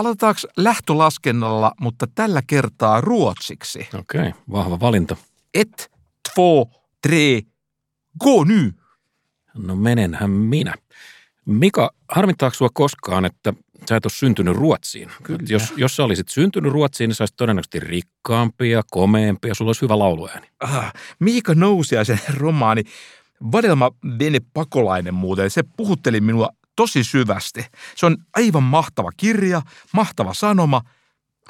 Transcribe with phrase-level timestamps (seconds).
[0.00, 3.88] aloitetaanko lähtölaskennalla, mutta tällä kertaa ruotsiksi?
[3.98, 5.16] Okei, okay, vahva valinta.
[5.54, 5.90] Et,
[6.28, 6.70] två,
[7.02, 7.40] tre,
[8.20, 8.72] go ny!
[9.54, 10.74] No menenhän minä.
[11.46, 13.54] Mika, harmittaako sua koskaan, että
[13.88, 15.10] sä et ole syntynyt Ruotsiin?
[15.22, 15.40] Kyllä.
[15.48, 19.68] Jos, jos sä olisit syntynyt Ruotsiin, niin sä olisit todennäköisesti rikkaampi ja komeampi ja sulla
[19.68, 20.48] olisi hyvä lauluääni.
[20.60, 22.82] Ah, Miika Nousiaisen romaani
[23.52, 27.64] Vadelma vene pakolainen muuten, se puhutteli minua tosi syvästi.
[27.96, 29.62] Se on aivan mahtava kirja,
[29.92, 30.82] mahtava sanoma.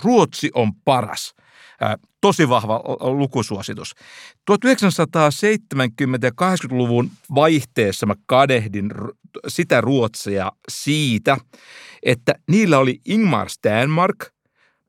[0.03, 1.35] Ruotsi on paras.
[1.81, 3.95] Ää, tosi vahva lukusuositus.
[4.51, 4.55] 1970-
[6.23, 8.91] ja 80-luvun vaihteessa mä kadehdin
[9.49, 11.37] sitä Ruotsia siitä,
[12.03, 14.27] että niillä oli Ingmar Stenmark,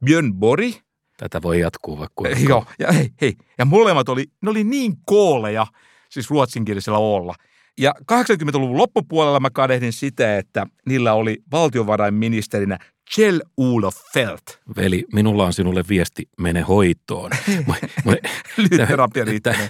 [0.06, 0.74] Björn Borg,
[1.22, 3.34] Tätä voi jatkuu vaikka Joo, ja hei, hei.
[3.58, 5.68] Ja molemmat oli, ne oli niin kooleja,
[6.10, 7.36] siis ruotsinkielisellä olla.
[7.80, 12.78] Ja 80-luvun loppupuolella mä kadehdin sitä, että niillä oli valtiovarainministerinä
[13.16, 14.44] Kjell Olof Felt.
[14.76, 17.32] Veli, minulla on sinulle viesti, mene hoitoon.
[18.58, 19.70] Lyhyt terapia riittää.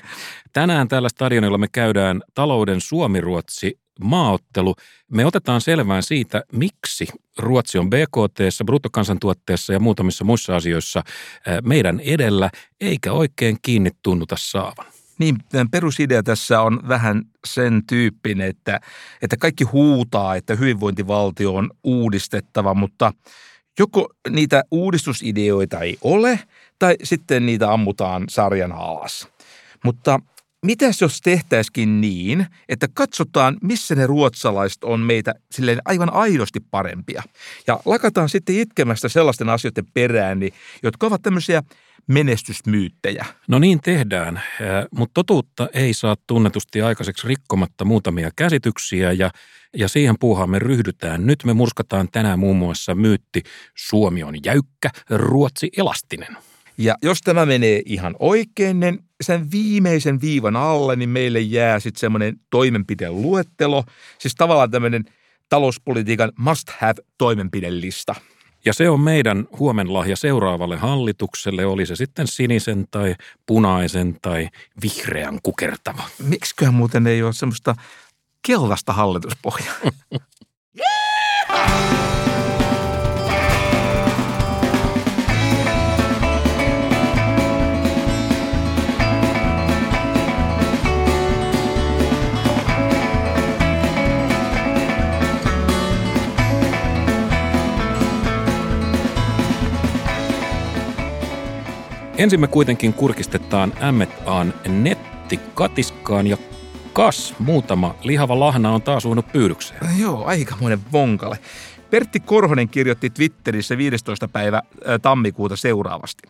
[0.54, 4.76] Tänään tällä stadionilla me käydään talouden Suomi-Ruotsi maaottelu.
[5.12, 11.04] Me otetaan selvään siitä, miksi Ruotsi on BKT, bruttokansantuotteessa ja muutamissa muissa asioissa
[11.64, 12.50] meidän edellä,
[12.82, 14.86] eikä oikein kiinni tunnuta saavan.
[15.22, 15.38] Niin,
[15.72, 18.80] perusidea tässä on vähän sen tyyppinen, että,
[19.22, 23.14] että kaikki huutaa, että hyvinvointivaltio on uudistettava, mutta
[23.80, 26.40] joko niitä uudistusideoita ei ole,
[26.80, 29.28] tai sitten niitä ammutaan sarjan alas.
[29.84, 30.20] Mutta
[30.66, 37.24] mitäs jos tehtäisikin niin, että katsotaan, missä ne ruotsalaiset on meitä silleen aivan aidosti parempia.
[37.68, 41.64] Ja lakataan sitten itkemästä sellaisten asioiden perään, niin, jotka ovat tämmöisiä
[42.08, 43.26] menestysmyyttejä.
[43.48, 44.42] No niin tehdään,
[44.92, 49.32] mutta totuutta ei saa tunnetusti aikaiseksi rikkomatta muutamia käsityksiä ja,
[49.78, 51.26] ja siihen puuhaan me ryhdytään.
[51.26, 53.44] Nyt me murskataan tänään muun muassa myytti
[53.78, 56.38] Suomi on jäykkä, Ruotsi elastinen.
[56.78, 62.00] Ja jos tämä menee ihan oikein, niin sen viimeisen viivan alle, niin meille jää sitten
[62.00, 63.84] semmoinen toimenpideluettelo,
[64.20, 65.06] siis tavallaan tämmöinen
[65.50, 68.16] talouspolitiikan must have toimenpidelista.
[68.66, 74.50] Ja se on meidän huomenlahja seuraavalle hallitukselle, oli se sitten sinisen tai punaisen tai
[74.82, 76.04] vihreän kukertava.
[76.24, 77.76] Miksiköhän muuten ei ole semmoista
[78.42, 79.76] keltaista hallituspohjaa?
[102.18, 106.38] Ensin me kuitenkin kurkistetaan M&A:n nettikatiskaan ja
[106.94, 109.80] kas, muutama lihava lahna on taas uunut pyydykseen.
[110.00, 111.40] Joo, aikamoinen vonkale.
[111.90, 114.28] Pertti Korhonen kirjoitti Twitterissä 15.
[114.28, 114.62] päivä
[115.02, 116.28] tammikuuta seuraavasti.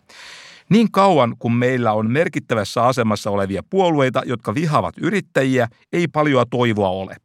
[0.68, 6.88] Niin kauan kun meillä on merkittävässä asemassa olevia puolueita, jotka vihavat yrittäjiä, ei paljoa toivoa
[6.88, 7.16] ole.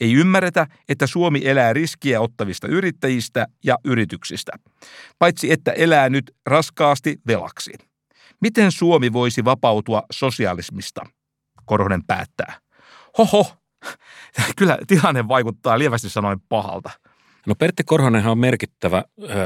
[0.00, 4.52] Ei ymmärretä, että Suomi elää riskiä ottavista yrittäjistä ja yrityksistä,
[5.18, 7.72] paitsi että elää nyt raskaasti velaksi.
[8.40, 11.00] Miten Suomi voisi vapautua sosialismista?
[11.64, 12.60] Korhonen päättää.
[13.18, 13.56] Hoho,
[14.58, 16.90] kyllä tilanne vaikuttaa lievästi sanoen pahalta.
[17.46, 19.04] No Pertti Korhonenhan on merkittävä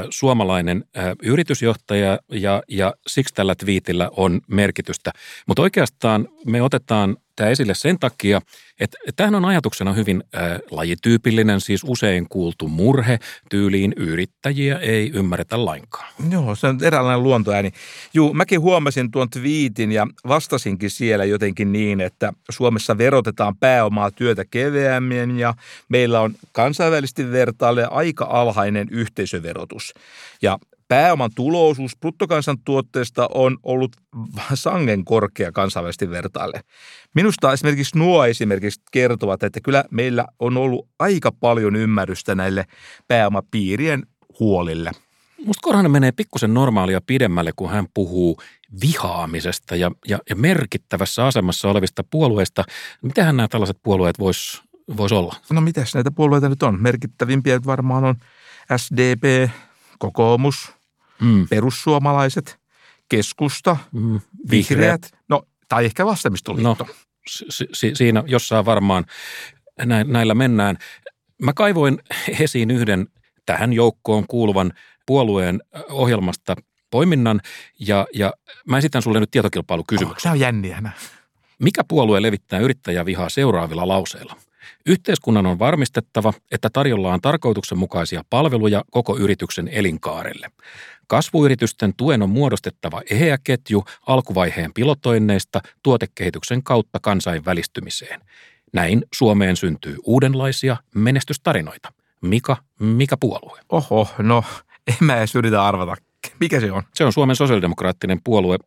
[0.09, 0.85] suomalainen
[1.23, 5.11] yritysjohtaja ja, ja siksi tällä twiitillä on merkitystä.
[5.47, 8.41] Mutta oikeastaan me otetaan tämä esille sen takia,
[8.79, 10.41] että tämähän on ajatuksena hyvin äh,
[10.71, 13.19] lajityypillinen, siis usein kuultu murhe
[13.49, 16.13] tyyliin yrittäjiä ei ymmärretä lainkaan.
[16.31, 17.71] Joo, se on eräänlainen luontoääni.
[18.13, 24.45] Juu, mäkin huomasin tuon twiitin ja vastasinkin siellä jotenkin niin, että Suomessa verotetaan pääomaa työtä
[24.45, 25.53] keveämmin ja
[25.89, 29.93] meillä on kansainvälisesti vertaille aika alhainen yhteisöverotus.
[30.41, 30.57] Ja
[30.89, 33.95] pääoman tulousuus bruttokansantuotteesta on ollut
[34.53, 36.61] sangen korkea kansainvälisesti vertaille.
[37.15, 42.65] Minusta esimerkiksi nuo esimerkiksi kertovat, että kyllä meillä on ollut aika paljon ymmärrystä näille
[43.07, 44.03] pääomapiirien
[44.39, 44.91] huolille.
[45.45, 48.41] Musta Korhonen menee pikkusen normaalia pidemmälle, kun hän puhuu
[48.81, 52.63] vihaamisesta ja, ja, ja merkittävässä asemassa olevista puolueista.
[53.01, 54.61] Mitähän nämä tällaiset puolueet vois,
[54.97, 55.35] vois olla?
[55.49, 56.81] No mitäs näitä puolueita nyt on?
[56.81, 58.15] Merkittävimpiä varmaan on
[58.77, 59.49] SDP,
[59.99, 60.78] kokoomus,
[61.21, 61.47] mm.
[61.49, 62.59] perussuomalaiset,
[63.09, 64.19] keskusta, mm.
[64.51, 64.69] vihreät.
[64.69, 66.85] vihreät, no tai ehkä vasemmistoliitto.
[66.87, 66.93] No,
[67.27, 69.05] si- si- siinä jossain varmaan
[70.05, 70.77] näillä mennään.
[71.41, 71.99] Mä kaivoin
[72.39, 73.07] esiin yhden
[73.45, 74.73] tähän joukkoon kuuluvan
[75.05, 76.55] puolueen ohjelmasta
[76.91, 77.41] poiminnan
[77.79, 78.33] ja, ja
[78.67, 80.17] mä esitän sulle nyt tietokilpailukysymyksen.
[80.17, 80.91] Oh, tämä on jänniä.
[81.59, 84.35] Mikä puolue levittää yrittäjävihaa seuraavilla lauseilla?
[84.85, 90.51] Yhteiskunnan on varmistettava, että tarjolla on tarkoituksenmukaisia palveluja koko yrityksen elinkaarelle.
[91.07, 98.21] Kasvuyritysten tuen on muodostettava eheä ketju alkuvaiheen pilotoinneista tuotekehityksen kautta kansainvälistymiseen.
[98.73, 101.93] Näin Suomeen syntyy uudenlaisia menestystarinoita.
[102.21, 103.59] Mika, mikä puolue?
[103.69, 104.43] Oho, no
[104.87, 105.95] en mä edes yritä arvata.
[106.39, 106.83] Mikä se on?
[106.93, 108.57] Se on Suomen sosiaalidemokraattinen puolue.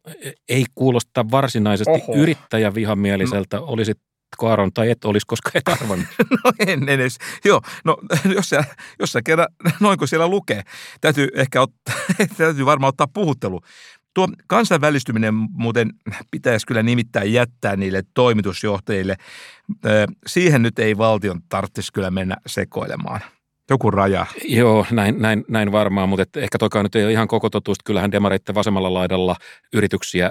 [0.48, 2.14] Ei kuulosta varsinaisesti Oho.
[2.14, 3.56] yrittäjävihamieliseltä.
[3.56, 3.64] No.
[3.66, 3.98] Olisit
[4.42, 6.06] Aaron tai et olisi, koska et arvannut.
[6.44, 7.18] no en edes.
[7.44, 7.96] Joo, no
[8.34, 8.64] jos sä,
[8.98, 9.48] jos sä kerran,
[9.80, 10.62] noin kuin siellä lukee,
[11.00, 11.94] täytyy ehkä ottaa,
[12.36, 13.60] täytyy varmaan ottaa puhuttelu.
[14.14, 15.90] Tuo kansainvälistyminen muuten
[16.30, 19.16] pitäisi kyllä nimittäin jättää niille toimitusjohtajille.
[20.26, 23.20] Siihen nyt ei valtion tarvitsisi kyllä mennä sekoilemaan.
[23.70, 24.26] Joku raja.
[24.44, 27.78] Joo, näin, näin, näin varmaan, mutta ehkä toikaan nyt ei ole ihan koko totuus.
[27.84, 29.36] Kyllähän demareitten vasemmalla laidalla
[29.72, 30.30] yrityksiä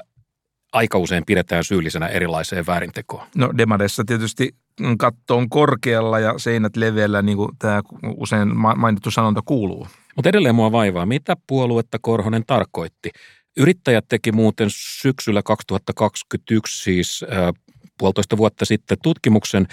[0.73, 3.27] aika usein pidetään syyllisenä erilaiseen väärintekoon.
[3.35, 4.55] No demareissa tietysti
[4.97, 7.81] katto on korkealla ja seinät leveällä, niin kuin tämä
[8.17, 9.87] usein mainittu sanonta kuuluu.
[10.15, 13.09] Mutta edelleen mua vaivaa, mitä puoluetta Korhonen tarkoitti.
[13.57, 14.67] Yrittäjät teki muuten
[15.01, 17.25] syksyllä 2021 siis
[17.97, 19.67] puolitoista vuotta sitten tutkimuksen,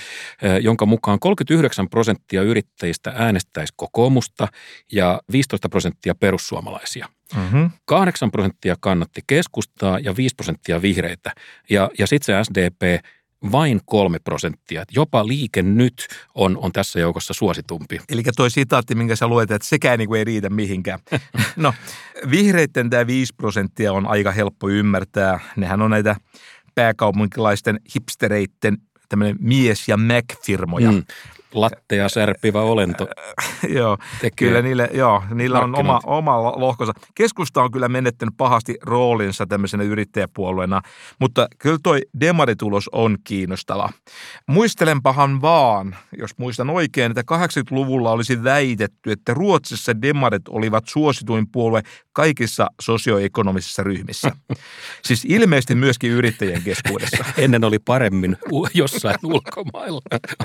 [0.60, 4.48] jonka mukaan 39 prosenttia yrittäjistä äänestäisi kokoomusta
[4.92, 7.08] ja 15 prosenttia perussuomalaisia.
[7.36, 7.70] Mm-hmm.
[7.84, 11.32] 8 prosenttia kannatti keskustaa ja 5 prosenttia vihreitä.
[11.70, 13.04] Ja, ja sitten se SDP
[13.52, 14.84] vain kolme prosenttia.
[14.92, 17.98] Jopa liike nyt on, on tässä joukossa suositumpi.
[18.08, 20.98] Eli toi sitaatti, minkä sä luet, että sekään niin kuin ei riitä mihinkään.
[21.56, 21.74] no,
[22.30, 25.40] vihreitten tämä 5 prosenttia on aika helppo ymmärtää.
[25.56, 26.16] Nehän on näitä
[26.74, 28.78] pääkaupunkilaisten hipstereitten
[29.08, 30.92] tämmöinen mies- ja Mac-firmoja.
[30.92, 31.02] Mm
[31.54, 33.08] lattea särpivä olento.
[33.78, 33.98] joo,
[34.36, 36.92] kyllä niille, joo, niillä on oma, oma lohkonsa.
[37.14, 40.80] Keskusta on kyllä menettänyt pahasti roolinsa tämmöisenä yrittäjäpuolueena,
[41.20, 43.88] mutta kyllä toi demaritulos on kiinnostava.
[44.46, 51.82] Muistelenpahan vaan, jos muistan oikein, että 80-luvulla olisi väitetty, että Ruotsissa demarit olivat suosituin puolue
[52.18, 54.30] kaikissa sosioekonomisissa ryhmissä.
[55.06, 57.24] siis ilmeisesti myöskin yrittäjien keskuudessa.
[57.38, 58.36] Ennen oli paremmin
[58.74, 60.00] jossain ulkomailla.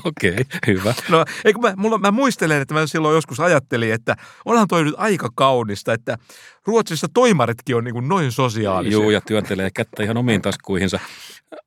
[0.05, 0.93] Okei, okay, hyvä.
[1.09, 4.15] No, eikö mä, mulla, mä muistelen, että mä silloin joskus ajattelin, että
[4.45, 6.17] onhan toi nyt aika kaunista, että
[6.65, 8.99] Ruotsissa toimaritkin on niin kuin noin sosiaalisia.
[8.99, 10.99] Joo, ja työntelee kättä ihan omiin taskuihinsa.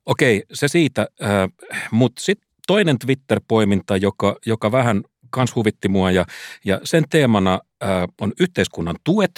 [0.07, 1.07] Okei, se siitä.
[1.23, 1.49] Äh,
[1.91, 5.03] Mutta sitten toinen Twitter-poiminta, joka, joka vähän
[5.37, 6.25] kans huvitti mua ja,
[6.65, 7.61] ja sen teemana
[8.21, 9.31] on yhteiskunnan tuet,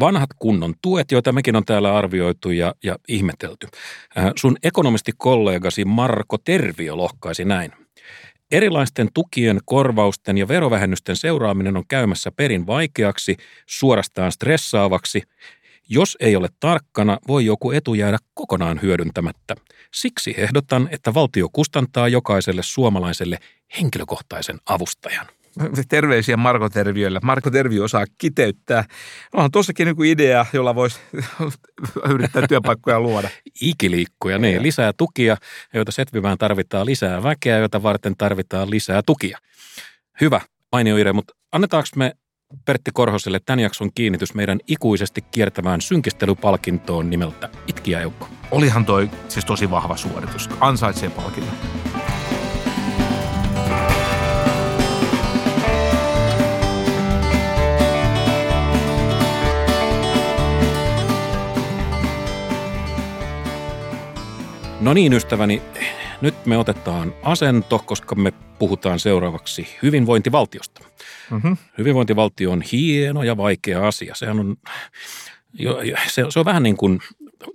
[0.00, 3.66] vanhat kunnon tuet, joita mekin on täällä arvioitu ja, ja ihmetelty.
[4.36, 7.72] Sun ekonomistikollegasi Marko Tervio lohkaisi näin–
[8.50, 13.36] Erilaisten tukien, korvausten ja verovähennysten seuraaminen on käymässä perin vaikeaksi,
[13.66, 15.22] suorastaan stressaavaksi.
[15.88, 19.54] Jos ei ole tarkkana, voi joku etu jäädä kokonaan hyödyntämättä.
[19.94, 23.38] Siksi ehdotan, että valtio kustantaa jokaiselle suomalaiselle
[23.80, 25.26] henkilökohtaisen avustajan.
[25.88, 27.20] Terveisiä Marko Terviölle.
[27.22, 28.84] Marko Terviö osaa kiteyttää.
[29.34, 31.00] Onhan tuossakin niin idea, jolla voisi
[32.14, 33.28] yrittää työpaikkoja luoda.
[33.60, 34.62] Ikiliikkuja, niin.
[34.62, 35.36] Lisää tukia,
[35.74, 39.38] joita setvimään tarvitaan lisää väkeä, joita varten tarvitaan lisää tukia.
[40.20, 40.40] Hyvä,
[40.72, 42.12] mainio idea, mutta annetaanko me
[42.64, 48.28] Pertti Korhoselle tämän jakson kiinnitys meidän ikuisesti kiertävään synkistelypalkintoon nimeltä Itkiä Eukko.
[48.50, 50.48] Olihan toi siis tosi vahva suoritus.
[50.60, 51.54] Ansaitsee palkinnon.
[64.80, 65.62] No niin, ystäväni,
[66.20, 70.80] nyt me otetaan asento, koska me puhutaan seuraavaksi hyvinvointivaltiosta.
[71.30, 71.56] Mm-hmm.
[71.78, 74.14] Hyvinvointivaltio on hieno ja vaikea asia.
[74.14, 74.56] Sehän on,
[76.08, 77.00] se, se on vähän niin kuin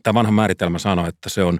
[0.03, 1.59] tämä vanha määritelmä sanoo, että se on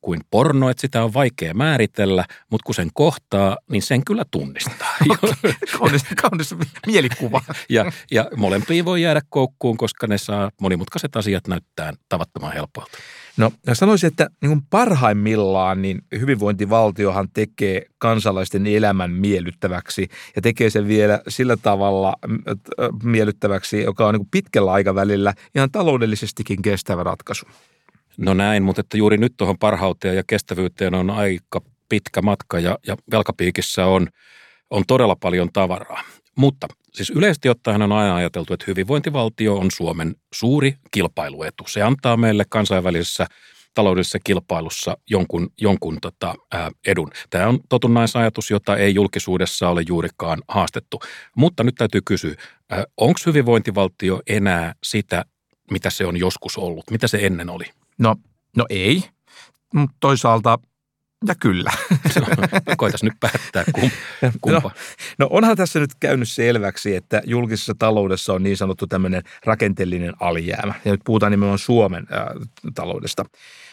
[0.00, 4.96] kuin porno, että sitä on vaikea määritellä, mutta kun sen kohtaa, niin sen kyllä tunnistaa.
[5.78, 6.54] kaunis, kaunis
[6.86, 7.42] mielikuva.
[7.68, 12.98] ja, ja molempiin voi jäädä koukkuun, koska ne saa monimutkaiset asiat näyttää tavattoman helpolta.
[13.36, 21.20] No sanoisin, että niin parhaimmillaan niin hyvinvointivaltiohan tekee kansalaisten elämän miellyttäväksi ja tekee sen vielä
[21.28, 22.14] sillä tavalla
[23.02, 27.46] miellyttäväksi, joka on niin pitkällä aikavälillä ihan taloudellisestikin kestävä ratkaisu.
[28.16, 32.78] No näin, mutta että juuri nyt tuohon parhauteen ja kestävyyteen on aika pitkä matka ja,
[32.86, 34.08] ja velkapiikissä on,
[34.70, 36.02] on todella paljon tavaraa.
[36.36, 41.64] Mutta siis yleisesti ottaen on aina ajateltu, että hyvinvointivaltio on Suomen suuri kilpailuetu.
[41.68, 43.26] Se antaa meille kansainvälisessä
[43.74, 47.10] taloudellisessa kilpailussa jonkun, jonkun tota, ää, edun.
[47.30, 51.00] Tämä on totunnaisajatus, jota ei julkisuudessa ole juurikaan haastettu.
[51.36, 52.34] Mutta nyt täytyy kysyä,
[52.96, 55.24] onko hyvinvointivaltio enää sitä,
[55.70, 56.90] mitä se on joskus ollut?
[56.90, 57.64] Mitä se ennen oli?
[57.98, 58.16] No,
[58.56, 59.04] no ei,
[59.74, 60.58] mutta toisaalta
[61.26, 61.70] Ja kyllä.
[62.20, 62.26] No,
[62.76, 63.90] koitas nyt päättää kum,
[64.40, 64.60] kumpa.
[64.60, 64.70] No,
[65.18, 70.74] no onhan tässä nyt käynyt selväksi, että julkisessa taloudessa on niin sanottu tämmöinen rakenteellinen alijäämä.
[70.84, 72.34] Ja nyt puhutaan nimenomaan Suomen ää,
[72.74, 73.24] taloudesta.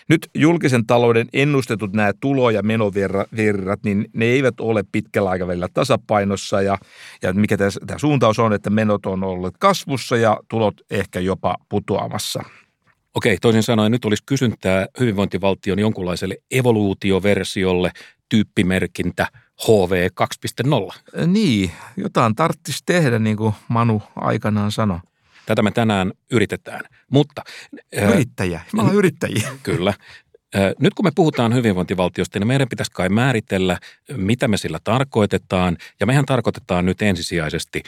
[0.09, 6.61] Nyt julkisen talouden ennustetut nämä tulo- ja menovirrat, niin ne eivät ole pitkällä aikavälillä tasapainossa
[6.61, 6.77] ja,
[7.21, 12.43] ja mikä tämä suuntaus on, että menot on ollut kasvussa ja tulot ehkä jopa putoamassa.
[13.15, 17.91] Okei, toisin sanoen nyt olisi kysyntää hyvinvointivaltion jonkunlaiselle evoluutioversiolle,
[18.29, 19.27] tyyppimerkintä
[19.67, 20.07] HV
[20.87, 21.25] 2.0.
[21.27, 24.99] Niin, jotain tarttisi tehdä, niin kuin Manu aikanaan sanoi.
[25.45, 27.41] Tätä me tänään yritetään, mutta...
[28.11, 29.49] Yrittäjä, me ollaan yrittäjiä.
[29.63, 29.93] Kyllä.
[30.79, 33.77] Nyt kun me puhutaan hyvinvointivaltiosta, niin meidän pitäisi kai määritellä,
[34.15, 35.77] mitä me sillä tarkoitetaan.
[35.99, 37.83] Ja mehän tarkoitetaan nyt ensisijaisesti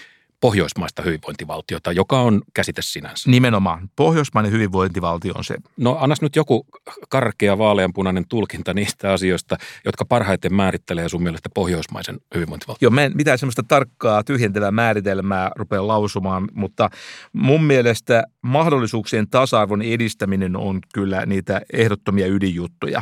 [0.46, 3.30] pohjoismaista hyvinvointivaltiota, joka on käsite sinänsä.
[3.32, 3.90] Nimenomaan.
[3.96, 5.56] Pohjoismainen hyvinvointivaltio on se.
[5.78, 6.68] No annas nyt joku
[7.10, 12.78] karkea vaaleanpunainen tulkinta niistä asioista, jotka parhaiten määrittelee sun mielestä pohjoismaisen hyvinvointivaltion.
[12.82, 16.90] Joo, mä en mitään semmoista tarkkaa tyhjentävää määritelmää rupea lausumaan, mutta
[17.34, 23.02] mun mielestä mahdollisuuksien tasa-arvon edistäminen on kyllä niitä ehdottomia ydinjuttuja.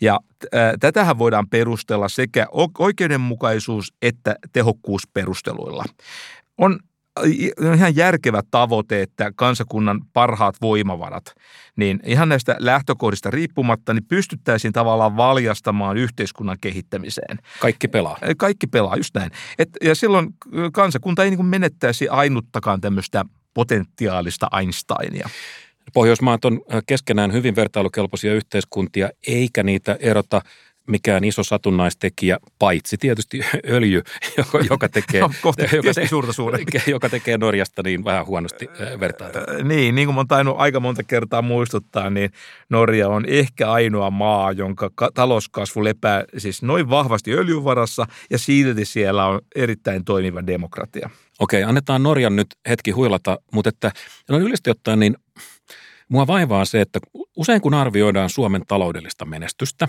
[0.00, 0.20] Ja
[0.54, 2.46] äh, tätähän voidaan perustella sekä
[2.78, 5.84] oikeudenmukaisuus- että tehokkuusperusteluilla
[6.58, 6.78] on
[7.74, 11.34] ihan järkevä tavoite, että kansakunnan parhaat voimavarat,
[11.76, 17.38] niin ihan näistä lähtökohdista riippumatta, niin pystyttäisiin tavallaan valjastamaan yhteiskunnan kehittämiseen.
[17.60, 18.18] Kaikki pelaa.
[18.36, 19.30] Kaikki pelaa, just näin.
[19.58, 20.28] Et, ja silloin
[20.72, 25.28] kansakunta ei niin menettäisi ainuttakaan tämmöistä potentiaalista Einsteinia.
[25.94, 30.42] Pohjoismaat on keskenään hyvin vertailukelpoisia yhteiskuntia, eikä niitä erota
[30.86, 33.40] mikään iso satunnaistekijä, paitsi tietysti
[33.76, 34.02] öljy,
[34.36, 35.30] joka, joka tekee, no,
[35.72, 36.32] joka, te, suurta
[36.86, 38.68] joka tekee Norjasta niin vähän huonosti
[39.00, 39.38] vertailta.
[39.62, 42.30] Niin, niin kuin olen tainnut aika monta kertaa muistuttaa, niin
[42.68, 49.26] Norja on ehkä ainoa maa, jonka talouskasvu lepää siis noin vahvasti öljyvarassa ja silti siellä
[49.26, 51.10] on erittäin toimiva demokratia.
[51.38, 53.92] Okei, annetaan Norjan nyt hetki huilata, mutta että
[54.28, 55.16] no yleisesti ottaen niin
[56.12, 57.00] Mua vaivaa se, että
[57.36, 59.88] usein kun arvioidaan Suomen taloudellista menestystä,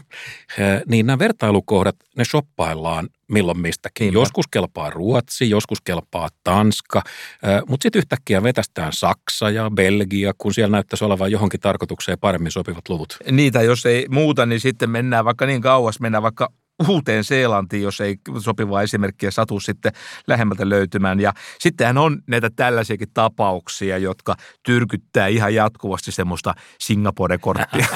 [0.58, 4.06] eh, niin nämä vertailukohdat, ne shoppaillaan milloin mistäkin.
[4.06, 4.20] Niinpä.
[4.20, 7.02] Joskus kelpaa Ruotsi, joskus kelpaa Tanska,
[7.44, 12.52] eh, mutta sitten yhtäkkiä vetästään Saksa ja Belgia, kun siellä näyttäisi olevan johonkin tarkoitukseen paremmin
[12.52, 13.18] sopivat luvut.
[13.32, 16.50] Niitä, jos ei muuta, niin sitten mennään vaikka niin kauas, mennään vaikka
[16.88, 19.92] uuteen Seelantiin, jos ei sopivaa esimerkkiä satu sitten
[20.28, 21.20] lähemmältä löytymään.
[21.20, 27.88] Ja sittenhän on näitä tällaisiakin tapauksia, jotka tyrkyttää ihan jatkuvasti semmoista Singapore-korttia.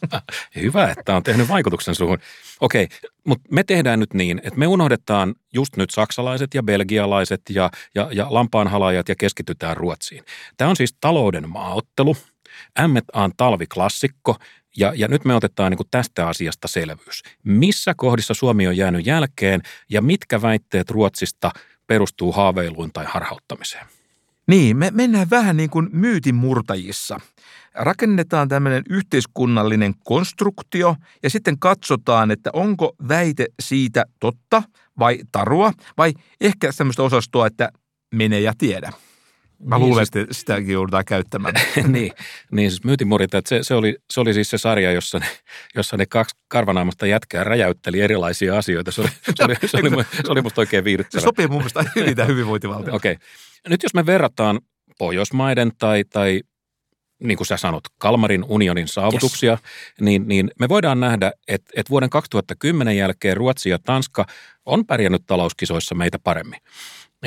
[0.62, 2.18] Hyvä, että on tehnyt vaikutuksen suhun.
[2.60, 2.88] Okei,
[3.26, 8.08] mutta me tehdään nyt niin, että me unohdetaan just nyt saksalaiset ja belgialaiset ja, ja,
[8.12, 10.24] ja lampaanhalajat ja keskitytään Ruotsiin.
[10.56, 12.16] Tämä on siis talouden maaottelu.
[12.88, 14.36] M&A talviklassikko,
[14.76, 17.22] ja, ja nyt me otetaan niin kuin tästä asiasta selvyys.
[17.44, 21.50] Missä kohdissa Suomi on jäänyt jälkeen ja mitkä väitteet Ruotsista
[21.86, 23.86] perustuu haaveiluun tai harhauttamiseen?
[24.46, 27.20] Niin, me mennään vähän niin kuin myytin murtajissa.
[27.74, 34.62] Rakennetaan tämmöinen yhteiskunnallinen konstruktio ja sitten katsotaan, että onko väite siitä totta
[34.98, 37.68] vai tarua vai ehkä semmoista osastoa, että
[38.14, 38.92] mene ja tiedä.
[39.64, 41.54] Mä niin, luulen, siis, että sitäkin joudutaan käyttämään.
[41.86, 42.12] niin,
[42.52, 45.26] niin, siis myytinmurita, että se, se, oli, se oli siis se sarja, jossa ne,
[45.74, 48.92] jossa ne kaksi karvanaamasta jätkää räjäytteli erilaisia asioita.
[48.92, 51.20] Se oli, se oli, se oli, se oli musta oikein viihdyttävä.
[51.20, 52.94] Se sopii mun mielestä hyvin tämä hyvinvointivaltio.
[52.94, 53.12] Okei.
[53.12, 53.26] Okay.
[53.68, 54.60] Nyt jos me verrataan
[54.98, 56.40] Pohjoismaiden tai, tai
[57.22, 59.60] niin kuin sä sanot, Kalmarin unionin saavutuksia, yes.
[60.00, 64.26] niin, niin me voidaan nähdä, että, että vuoden 2010 jälkeen Ruotsi ja Tanska
[64.66, 66.60] on pärjännyt talouskisoissa meitä paremmin.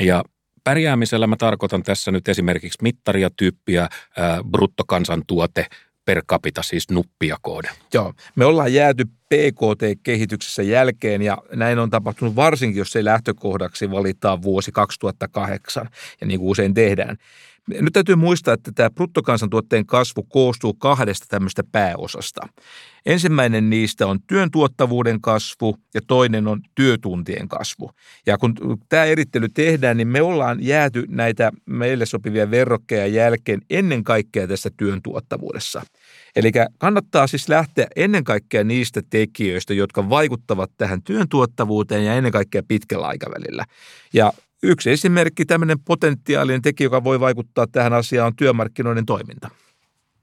[0.00, 0.24] Ja
[0.66, 3.88] Pärjäämisellä mä tarkoitan tässä nyt esimerkiksi mittaria tyyppiä,
[4.50, 5.66] bruttokansantuote
[6.04, 7.68] per capita, siis nuppia koode.
[7.94, 14.42] Joo, me ollaan jääty PKT-kehityksessä jälkeen ja näin on tapahtunut varsinkin, jos ei lähtökohdaksi valitaan
[14.42, 15.88] vuosi 2008
[16.20, 17.16] ja niin kuin usein tehdään.
[17.68, 22.48] Nyt täytyy muistaa, että tämä bruttokansantuotteen kasvu koostuu kahdesta tämmöistä pääosasta.
[23.06, 27.90] Ensimmäinen niistä on työn tuottavuuden kasvu ja toinen on työtuntien kasvu.
[28.26, 28.54] Ja kun
[28.88, 34.70] tämä erittely tehdään, niin me ollaan jääty näitä meille sopivia verrokkeja jälkeen ennen kaikkea tässä
[34.76, 35.82] työn tuottavuudessa.
[36.36, 42.32] Eli kannattaa siis lähteä ennen kaikkea niistä tekijöistä, jotka vaikuttavat tähän työn tuottavuuteen ja ennen
[42.32, 43.64] kaikkea pitkällä aikavälillä.
[44.12, 44.32] Ja
[44.62, 49.50] Yksi esimerkki, tämmöinen potentiaalinen tekijä, joka voi vaikuttaa tähän asiaan, on työmarkkinoiden toiminta.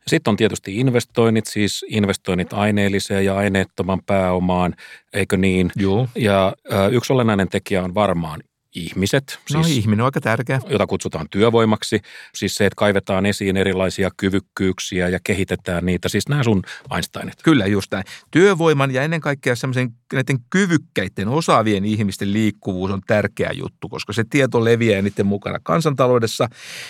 [0.08, 4.74] Sitten on tietysti investoinnit, siis investoinnit aineelliseen ja aineettoman pääomaan,
[5.14, 5.72] eikö niin?
[5.76, 6.08] Joo.
[6.16, 6.54] Ja
[6.92, 8.44] yksi olennainen tekijä on varmaan
[8.76, 9.40] ihmiset.
[9.54, 10.60] No siis, ihminen on aika tärkeä.
[10.70, 12.00] Jota kutsutaan työvoimaksi.
[12.36, 16.10] Siis se, että kaivetaan esiin erilaisia kyvykkyyksiä ja kehitetään niitä.
[16.10, 16.62] Siis nämä sun
[16.96, 17.44] Einsteinit.
[17.44, 18.04] Kyllä, just näin.
[18.32, 24.24] Työvoiman ja ennen kaikkea semmoisen näiden kyvykkäiden, osaavien ihmisten liikkuvuus on tärkeä juttu, koska se
[24.30, 26.48] tieto leviää niiden mukana kansantaloudessa.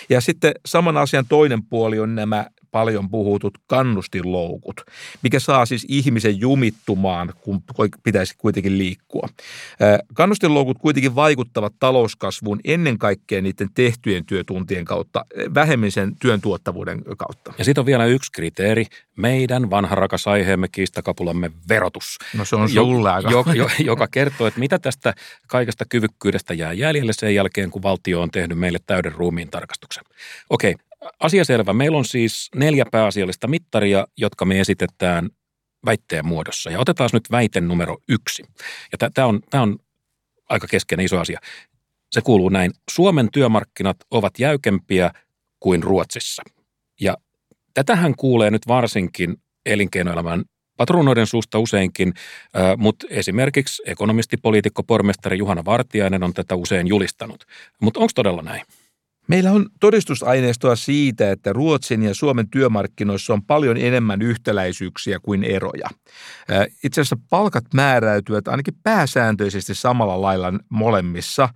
[0.08, 4.80] Ja sitten saman asian toinen puoli on nämä paljon puhutut kannustinloukut,
[5.22, 7.62] mikä saa siis ihmisen jumittumaan, kun
[8.02, 9.28] pitäisi kuitenkin liikkua.
[10.14, 17.52] Kannustinloukut kuitenkin vaikuttavat talouskasvuun ennen kaikkea niiden tehtyjen työtuntien kautta, vähemmän sen työn tuottavuuden kautta.
[17.58, 22.18] Ja sitten on vielä yksi kriteeri, meidän vanha rakas aiheemme kiistakapulamme verotus.
[22.36, 23.30] No se on sulle aika.
[23.30, 25.14] Jo, jo, joka kertoo, että mitä tästä
[25.46, 30.04] kaikesta kyvykkyydestä jää jäljelle sen jälkeen, kun valtio on tehnyt meille täyden ruumiin tarkastuksen.
[30.50, 30.74] Okei,
[31.20, 31.72] asia selvä.
[31.72, 35.30] Meillä on siis neljä pääasiallista mittaria, jotka me esitetään
[35.86, 36.70] väitteen muodossa.
[36.70, 38.44] Ja otetaan nyt väite numero yksi.
[38.92, 39.78] Ja tämä on, on
[40.48, 41.40] aika keskeinen iso asia.
[42.12, 42.70] Se kuuluu näin.
[42.90, 45.10] Suomen työmarkkinat ovat jäykempiä
[45.60, 46.42] kuin Ruotsissa.
[47.00, 47.16] Ja
[47.74, 50.44] tätähän kuulee nyt varsinkin elinkeinoelämän
[50.76, 52.14] patruunoiden suusta useinkin,
[52.76, 57.44] mutta esimerkiksi ekonomisti, poliitikko, pormestari Juhana Vartiainen on tätä usein julistanut.
[57.80, 58.62] Mutta onko todella näin?
[59.26, 65.88] Meillä on todistusaineistoa siitä, että Ruotsin ja Suomen työmarkkinoissa on paljon enemmän yhtäläisyyksiä kuin eroja.
[66.84, 71.48] Itse asiassa palkat määräytyvät ainakin pääsääntöisesti samalla lailla molemmissa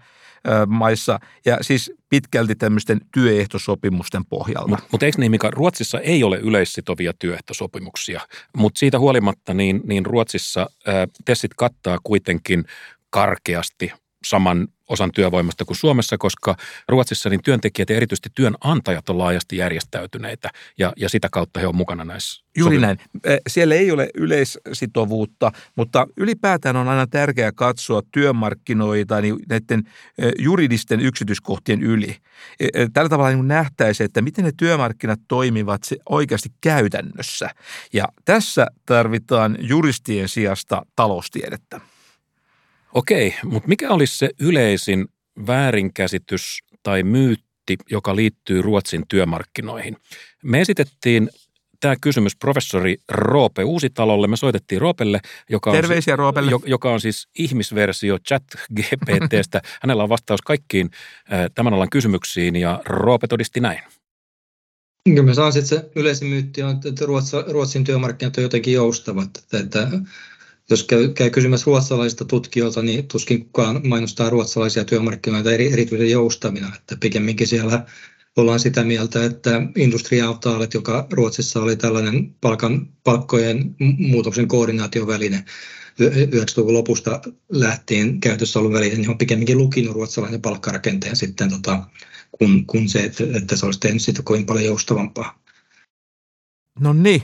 [0.67, 4.69] maissa ja siis pitkälti tämmöisten työehtosopimusten pohjalta.
[4.69, 8.21] Mutta mut eikö niin, Mika, Ruotsissa ei ole yleissitovia työehtosopimuksia,
[8.57, 12.65] mutta siitä huolimatta niin, niin Ruotsissa ää, tessit kattaa kuitenkin
[13.11, 13.93] karkeasti
[14.25, 16.57] saman osan työvoimasta kuin Suomessa, koska
[16.89, 21.77] Ruotsissa niin työntekijät ja erityisesti työnantajat on laajasti järjestäytyneitä ja, ja sitä kautta he on
[21.77, 22.45] mukana näissä.
[22.57, 22.99] Juuri sopim- näin.
[23.49, 29.83] Siellä ei ole yleissitovuutta, mutta ylipäätään on aina tärkeää katsoa työmarkkinoita niin näiden
[30.39, 32.17] juridisten yksityiskohtien yli.
[32.93, 37.51] Tällä tavalla niin nähtäisiin, että miten ne työmarkkinat toimivat oikeasti käytännössä.
[37.93, 41.81] Ja tässä tarvitaan juristien sijasta taloustiedettä.
[42.95, 45.09] Okei, mutta mikä olisi se yleisin
[45.47, 49.97] väärinkäsitys tai myytti, joka liittyy Ruotsin työmarkkinoihin?
[50.45, 51.31] Me esitettiin
[51.81, 54.27] tämä kysymys professori Roope Uusitalolle.
[54.27, 55.21] Me soitettiin Roopelle,
[55.51, 56.53] joka on, Terveisiä Roopelle.
[56.67, 59.63] joka on siis ihmisversio chat GPTstä.
[59.83, 60.91] Hänellä on vastaus kaikkiin
[61.55, 63.81] tämän alan kysymyksiin ja Roope todisti näin.
[65.05, 67.05] Kyllä mä saan sitten se yleisin myytti on, että
[67.47, 69.31] Ruotsin työmarkkinat on jotenkin joustavat.
[69.39, 69.89] Että, että
[70.71, 76.73] jos käy, käy kysymässä ruotsalaisista tutkijoilta, niin tuskin kukaan mainostaa ruotsalaisia työmarkkinoita eri, erityisen joustavina.
[76.77, 77.87] Että pikemminkin siellä
[78.37, 85.45] ollaan sitä mieltä, että industriautaalet, joka Ruotsissa oli tällainen palkan, palkkojen muutoksen koordinaatioväline,
[86.01, 91.83] 90-luvun lopusta lähtien käytössä ollut väline, niin on pikemminkin lukinut ruotsalainen palkkarakenteen sitten, tota,
[92.33, 95.43] kun, kun se, että, että se olisi tehnyt sitä kovin paljon joustavampaa.
[96.81, 97.23] No niin,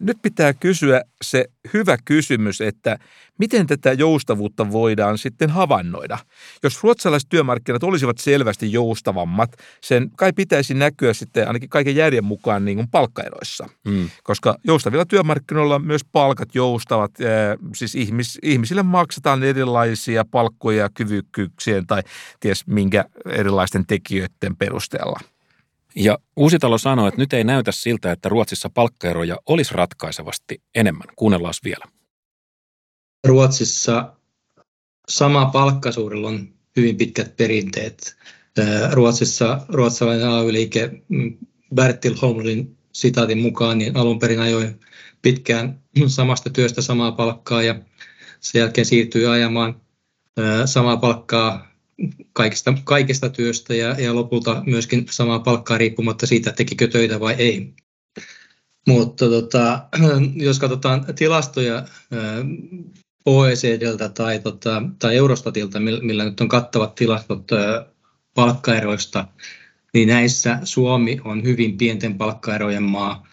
[0.00, 2.98] nyt pitää kysyä se hyvä kysymys, että
[3.38, 6.18] miten tätä joustavuutta voidaan sitten havainnoida.
[6.62, 12.64] Jos ruotsalaiset työmarkkinat olisivat selvästi joustavammat, sen kai pitäisi näkyä sitten ainakin kaiken järjen mukaan
[12.64, 13.68] niin kuin palkkaeroissa.
[13.84, 14.10] Mm.
[14.22, 17.10] Koska joustavilla työmarkkinoilla myös palkat joustavat,
[17.74, 22.02] siis ihmis, ihmisille maksetaan erilaisia palkkoja kyvykkyyksien tai
[22.40, 25.20] ties minkä erilaisten tekijöiden perusteella.
[25.96, 31.06] Ja Uusitalo sanoi, että nyt ei näytä siltä, että Ruotsissa palkkaeroja olisi ratkaisevasti enemmän.
[31.16, 31.84] Kuunnellaan vielä.
[33.26, 34.12] Ruotsissa
[35.08, 38.16] sama palkkasuudella on hyvin pitkät perinteet.
[38.92, 41.38] Ruotsissa ruotsalainen AY-liike mm,
[41.74, 44.74] Bertil Holmlin sitaatin mukaan niin alun perin ajoi
[45.22, 47.74] pitkään samasta työstä samaa palkkaa ja
[48.40, 49.80] sen jälkeen siirtyi ajamaan
[50.64, 51.73] samaa palkkaa
[52.32, 57.74] kaikista, kaikista työstä ja, ja lopulta myöskin samaa palkkaa riippumatta siitä, tekikö töitä vai ei.
[58.88, 59.88] Mutta tota,
[60.46, 61.84] jos katsotaan tilastoja
[63.26, 67.48] OECDltä tai, tota, tai Eurostatilta, millä nyt on kattavat tilastot
[68.34, 69.28] palkkaeroista,
[69.94, 73.26] niin näissä Suomi on hyvin pienten palkkaerojen maa,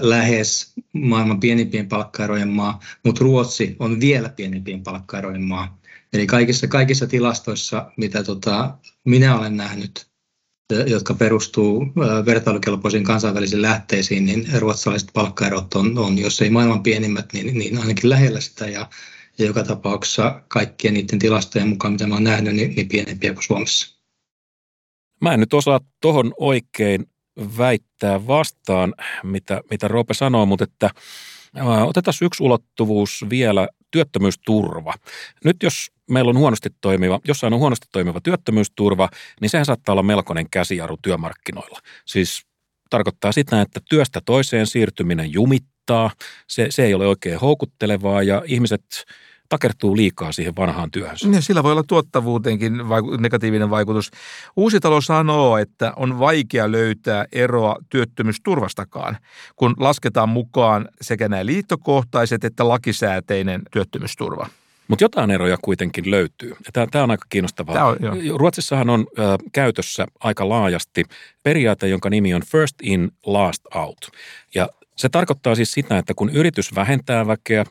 [0.00, 5.77] lähes maailman pienimpien palkkaerojen maa, mutta Ruotsi on vielä pienempien palkkaerojen maa.
[6.12, 10.06] Eli kaikissa, kaikissa tilastoissa, mitä tota, minä olen nähnyt,
[10.86, 11.86] jotka perustuu
[12.26, 18.10] vertailukelpoisiin kansainvälisiin lähteisiin, niin ruotsalaiset palkkaerot on, on jos ei maailman pienimmät, niin, niin ainakin
[18.10, 18.66] lähellä sitä.
[18.66, 18.88] Ja,
[19.38, 23.98] ja joka tapauksessa kaikkien niiden tilastojen mukaan, mitä olen nähnyt, niin, niin pienempiä kuin Suomessa.
[25.20, 27.06] Mä en nyt osaa tuohon oikein
[27.58, 30.90] väittää vastaan, mitä, mitä Roope sanoo, mutta että
[31.86, 34.94] Otetaan yksi ulottuvuus vielä työttömyysturva.
[35.44, 39.08] Nyt jos meillä on huonosti toimiva, jossain on huonosti toimiva työttömyysturva,
[39.40, 41.78] niin sehän saattaa olla melkoinen käsijarru työmarkkinoilla.
[42.06, 42.46] Siis
[42.90, 46.10] tarkoittaa sitä, että työstä toiseen siirtyminen jumittaa,
[46.48, 48.84] se, se ei ole oikein houkuttelevaa ja ihmiset
[49.48, 51.28] takertuu liikaa siihen vanhaan työhönsä.
[51.28, 52.72] Ja sillä voi olla tuottavuuteenkin
[53.18, 54.10] negatiivinen vaikutus.
[54.56, 59.16] Uusi talo sanoo, että on vaikea löytää eroa työttömyysturvastakaan,
[59.56, 64.46] kun lasketaan mukaan sekä nämä liittokohtaiset että lakisääteinen työttömyysturva.
[64.88, 66.56] Mutta jotain eroja kuitenkin löytyy.
[66.72, 67.74] Tämä on aika kiinnostavaa.
[67.74, 67.96] Tämä on,
[68.36, 71.04] Ruotsissahan on ö, käytössä aika laajasti
[71.42, 74.10] periaate, jonka nimi on first in, last out.
[74.54, 77.64] Ja se tarkoittaa siis sitä, että kun yritys vähentää väkeä,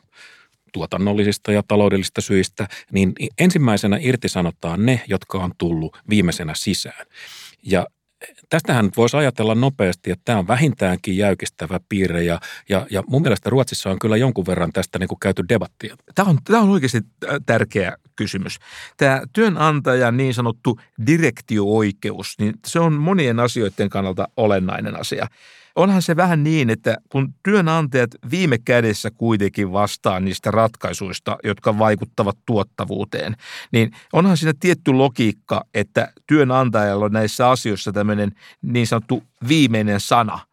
[0.72, 7.06] tuotannollisista ja taloudellisista syistä, niin ensimmäisenä irtisanotaan ne, jotka on tullut viimeisenä sisään.
[7.62, 7.86] Ja
[8.48, 13.50] tästähän voisi ajatella nopeasti, että tämä on vähintäänkin jäykistävä piirre ja, ja, ja mun mielestä
[13.50, 15.96] Ruotsissa on kyllä jonkun verran tästä niin kuin käyty debattia.
[16.14, 17.00] Tämä on, tämä on oikeasti
[17.46, 18.58] tärkeä kysymys.
[18.96, 25.26] Tämä työnantajan niin sanottu direktio-oikeus, niin se on monien asioiden kannalta olennainen asia
[25.78, 32.38] onhan se vähän niin, että kun työnantajat viime kädessä kuitenkin vastaa niistä ratkaisuista, jotka vaikuttavat
[32.46, 33.36] tuottavuuteen,
[33.72, 40.38] niin onhan siinä tietty logiikka, että työnantajalla on näissä asioissa tämmöinen niin sanottu viimeinen sana–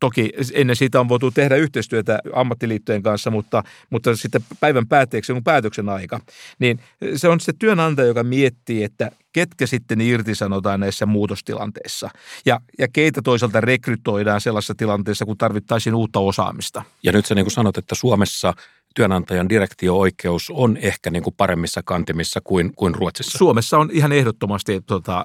[0.00, 5.44] Toki ennen siitä on voitu tehdä yhteistyötä ammattiliittojen kanssa, mutta, mutta sitten päivän päätteeksi on
[5.44, 6.20] päätöksen aika.
[6.58, 6.80] Niin
[7.16, 12.10] se on se työnantaja, joka miettii, että ketkä sitten irtisanotaan näissä muutostilanteissa
[12.46, 16.82] ja, ja keitä toisaalta rekrytoidaan sellaisessa tilanteessa, kun tarvittaisiin uutta osaamista.
[17.02, 18.54] Ja nyt sä niin kuin sanot, että Suomessa
[18.94, 23.38] työnantajan direktio-oikeus on ehkä niin kuin paremmissa kantimissa kuin, kuin Ruotsissa.
[23.38, 25.24] Suomessa on ihan ehdottomasti tota,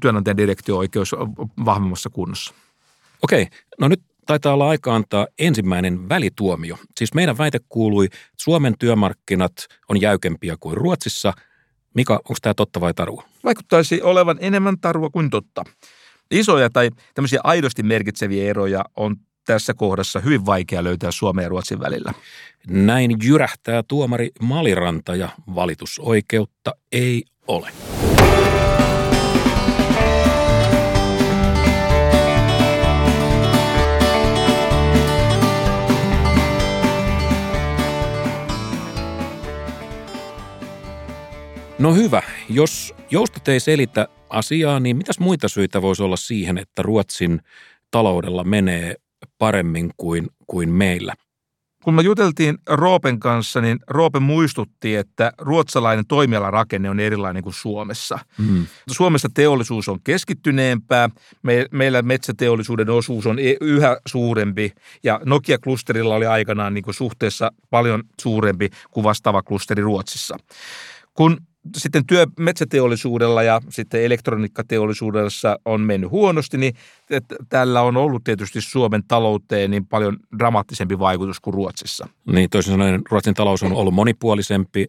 [0.00, 1.14] työnantajan direktio-oikeus
[1.64, 2.54] vahvemmassa kunnossa.
[3.22, 3.46] Okei,
[3.80, 6.76] no nyt taitaa olla aika antaa ensimmäinen välituomio.
[6.98, 9.52] Siis meidän väite kuului, että Suomen työmarkkinat
[9.88, 11.32] on jäykempiä kuin Ruotsissa.
[11.94, 13.24] Mika, onko tämä totta vai tarua?
[13.44, 15.64] Vaikuttaisi olevan enemmän tarua kuin totta.
[16.30, 21.80] Isoja tai tämmöisiä aidosti merkitseviä eroja on tässä kohdassa hyvin vaikea löytää Suomen ja Ruotsin
[21.80, 22.14] välillä.
[22.66, 27.70] Näin jyrähtää tuomari Maliranta ja valitusoikeutta ei ole.
[41.78, 42.22] No hyvä.
[42.48, 47.40] Jos joustot ei selitä asiaa, niin mitäs muita syitä voisi olla siihen, että Ruotsin
[47.90, 48.94] taloudella menee
[49.38, 51.14] paremmin kuin, kuin meillä?
[51.84, 58.18] Kun me juteltiin Roopen kanssa, niin Roope muistutti, että ruotsalainen toimialarakenne on erilainen kuin Suomessa.
[58.38, 58.66] Mm.
[58.90, 61.10] Suomessa teollisuus on keskittyneempää,
[61.42, 67.52] me, meillä metsäteollisuuden osuus on e, yhä suurempi ja Nokia-klusterilla oli aikanaan niin kuin suhteessa
[67.70, 70.36] paljon suurempi kuin vastaava klusteri Ruotsissa.
[71.14, 71.38] Kun
[71.76, 76.74] sitten työ metsäteollisuudella ja sitten elektroniikkateollisuudessa on mennyt huonosti, niin
[77.48, 82.08] tällä on ollut tietysti Suomen talouteen niin paljon dramaattisempi vaikutus kuin Ruotsissa.
[82.32, 84.86] Niin, toisin sanoen Ruotsin talous on ollut monipuolisempi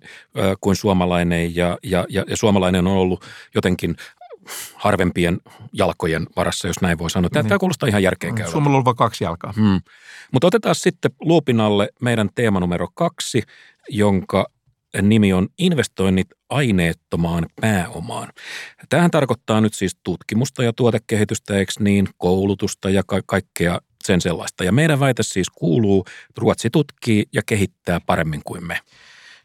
[0.61, 3.95] kuin suomalainen ja, ja, ja, ja suomalainen on ollut jotenkin
[4.75, 5.41] harvempien
[5.73, 7.29] jalkojen varassa, jos näin voi sanoa.
[7.29, 7.49] Tämä, niin.
[7.49, 8.51] tämä kuulostaa ihan järkeen käyvältä.
[8.51, 9.53] Suomella on vain kaksi jalkaa.
[9.55, 9.81] Hmm.
[10.31, 13.43] Mutta otetaan sitten luupinalle meidän teema numero kaksi,
[13.89, 14.45] jonka
[15.01, 18.29] nimi on Investoinnit aineettomaan pääomaan.
[18.89, 24.63] Tähän tarkoittaa nyt siis tutkimusta ja tuotekehitystä, eikö niin, koulutusta ja ka- kaikkea sen sellaista.
[24.63, 28.79] Ja meidän väite siis kuuluu, että Ruotsi tutkii ja kehittää paremmin kuin me.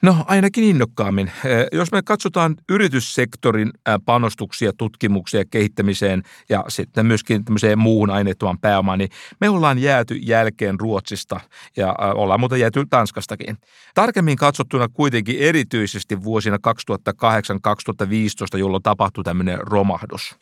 [0.03, 1.33] No ainakin innokkaammin.
[1.73, 3.71] Jos me katsotaan yrityssektorin
[4.05, 9.11] panostuksia tutkimukseen ja kehittämiseen ja sitten myöskin tämmöiseen muuhun aineettoman pääomaan, niin
[9.41, 11.41] me ollaan jääty jälkeen Ruotsista
[11.77, 13.57] ja ollaan muuten jääty Tanskastakin.
[13.95, 16.57] Tarkemmin katsottuna kuitenkin erityisesti vuosina
[18.55, 20.37] 2008-2015, jolloin tapahtui tämmöinen romahdus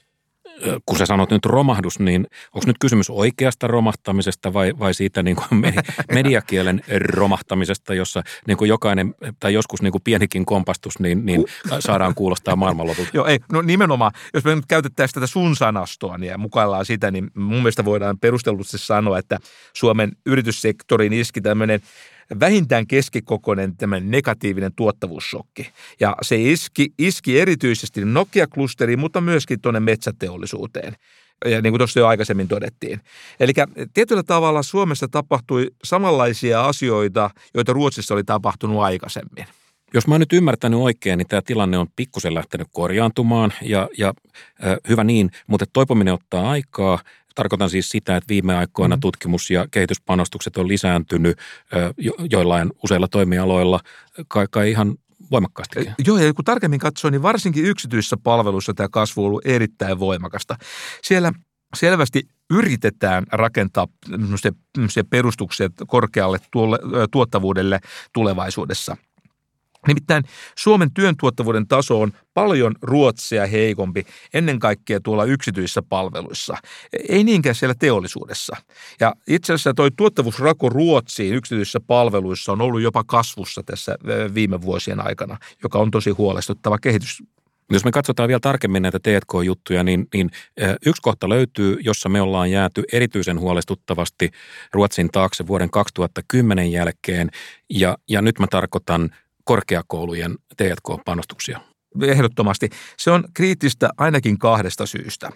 [0.87, 5.37] kun sä sanot nyt romahdus, niin onko nyt kysymys oikeasta romahtamisesta vai, vai siitä niin
[5.37, 5.63] kuin
[6.13, 11.45] mediakielen romahtamisesta, jossa niin kuin jokainen tai joskus niin kuin pienikin kompastus, niin, niin
[11.79, 13.11] saadaan kuulostaa maailmanlopulta?
[13.15, 17.11] Joo, ei, no nimenomaan, jos me nyt käytettäisiin tätä sun sanastoa niin ja mukaillaan sitä,
[17.11, 19.39] niin mun mielestä voidaan perustellusti sanoa, että
[19.73, 21.81] Suomen yrityssektorin iski tämmöinen
[22.41, 25.71] vähintään keskikokoinen tämän negatiivinen tuottavuussokki.
[26.01, 30.97] Ja se iski, iski erityisesti Nokia-klusteriin, mutta myöskin tuonne metsäteollisuuteen
[31.45, 33.01] ja niin kuin tuossa jo aikaisemmin todettiin.
[33.41, 33.53] Eli
[33.95, 39.47] tietyllä tavalla Suomessa tapahtui samanlaisia asioita, joita Ruotsissa oli tapahtunut aikaisemmin.
[39.95, 44.15] Jos mä oon nyt ymmärtänyt oikein, niin tämä tilanne on pikkusen lähtenyt korjaantumaan ja, ja
[44.65, 46.99] äh, hyvä niin, mutta toipuminen ottaa aikaa.
[47.39, 49.01] Tarkoitan siis sitä, että viime aikoina mm.
[49.01, 51.39] tutkimus- ja kehityspanostukset on lisääntynyt
[51.97, 53.81] jo, joillain useilla toimialoilla,
[54.29, 54.95] kai, kai ihan
[55.31, 55.91] voimakkaasti.
[56.07, 60.57] Joo, ja kun tarkemmin katsoo, niin varsinkin yksityisissä palveluissa tämä kasvu on ollut erittäin voimakasta.
[61.03, 61.33] Siellä
[61.77, 63.87] selvästi yritetään rakentaa
[65.11, 66.39] perustuksia korkealle
[67.11, 67.81] tuottavuudelle
[68.13, 68.97] tulevaisuudessa–
[69.87, 70.25] Nimittäin
[70.59, 76.57] Suomen työn tuottavuuden taso on paljon Ruotsia heikompi ennen kaikkea tuolla yksityisissä palveluissa,
[77.09, 78.57] ei niinkään siellä teollisuudessa.
[79.01, 83.99] Ja itse asiassa tuo tuottavuusrako Ruotsiin yksityisissä palveluissa on ollut jopa kasvussa tässä
[84.35, 87.23] viime vuosien aikana, joka on tosi huolestuttava kehitys
[87.73, 90.31] jos me katsotaan vielä tarkemmin näitä T&K-juttuja, niin, niin
[90.87, 94.31] yksi kohta löytyy, jossa me ollaan jääty erityisen huolestuttavasti
[94.73, 97.31] Ruotsin taakse vuoden 2010 jälkeen.
[97.71, 99.11] Ja, ja nyt mä tarkoitan
[99.49, 101.61] korkeakoulujen T&K-panostuksia?
[102.03, 102.69] Ehdottomasti.
[102.99, 105.31] Se on kriittistä ainakin kahdesta syystä.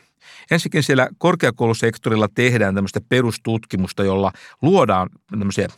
[0.50, 5.68] Ensinnäkin siellä korkeakoulusektorilla tehdään tämmöistä perustutkimusta, jolla luodaan tämmöisiä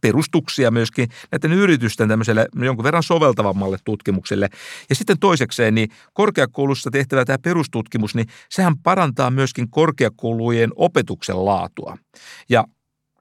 [0.00, 4.48] perustuksia myöskin näiden yritysten tämmöiselle jonkun verran soveltavammalle tutkimukselle.
[4.88, 11.98] Ja sitten toisekseen, niin korkeakoulussa tehtävä tämä perustutkimus, niin sehän parantaa myöskin korkeakoulujen opetuksen laatua.
[12.48, 12.64] Ja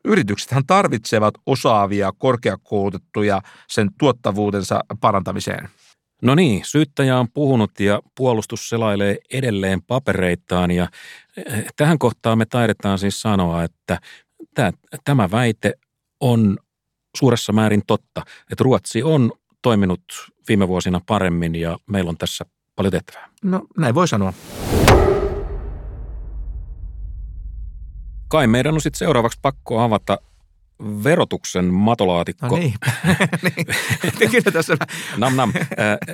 [0.07, 5.69] Yrityksethän tarvitsevat osaavia, korkeakoulutettuja sen tuottavuutensa parantamiseen.
[6.21, 10.87] No niin, syyttäjä on puhunut ja puolustus selailee edelleen papereitaan ja
[11.37, 13.99] eh, tähän kohtaan me taidetaan siis sanoa, että
[15.03, 15.73] tämä väite
[16.19, 16.57] on
[17.17, 20.03] suuressa määrin totta, että Ruotsi on toiminut
[20.47, 23.29] viime vuosina paremmin ja meillä on tässä paljon tehtävää.
[23.43, 24.33] No näin voi sanoa.
[28.27, 30.17] Kai meidän on sitten seuraavaksi pakko avata
[31.03, 32.47] verotuksen matolaatikko.
[32.47, 32.73] No niin,
[33.43, 34.43] niin.
[34.53, 34.77] tässä.
[35.17, 35.53] nam nam.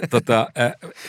[0.10, 0.47] Tota,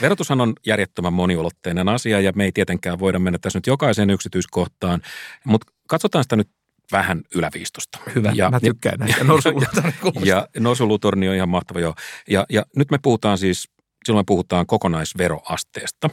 [0.00, 5.00] verotushan on järjettömän moniulotteinen asia ja me ei tietenkään voida mennä tässä nyt jokaiseen yksityiskohtaan,
[5.44, 6.48] mutta katsotaan sitä nyt
[6.92, 7.98] vähän yläviistosta.
[8.14, 9.92] Hyvä, ja, mä tykkään näistä norsulutorni
[10.30, 11.94] Ja norsulutorni on ihan mahtava, joo.
[12.28, 13.68] Ja, ja nyt me puhutaan siis,
[14.04, 16.10] silloin me puhutaan kokonaisveroasteesta.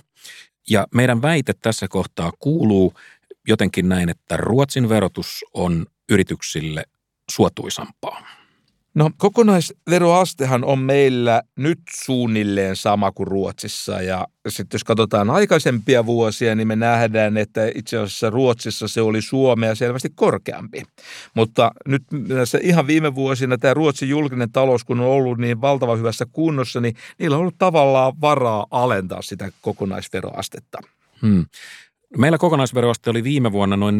[0.69, 2.93] Ja meidän väite tässä kohtaa kuuluu,
[3.47, 6.85] jotenkin näin, että Ruotsin verotus on yrityksille
[7.31, 8.21] suotuisampaa.
[8.95, 16.55] No kokonaisveroastehan on meillä nyt suunnilleen sama kuin Ruotsissa ja sitten jos katsotaan aikaisempia vuosia,
[16.55, 20.83] niin me nähdään, että itse asiassa Ruotsissa se oli Suomea selvästi korkeampi.
[21.33, 25.97] Mutta nyt tässä ihan viime vuosina tämä Ruotsin julkinen talous, kun on ollut niin valtavan
[25.97, 30.79] hyvässä kunnossa, niin niillä on ollut tavallaan varaa alentaa sitä kokonaisveroastetta.
[31.21, 31.45] Hmm.
[32.17, 33.97] Meillä kokonaisveroaste oli viime vuonna noin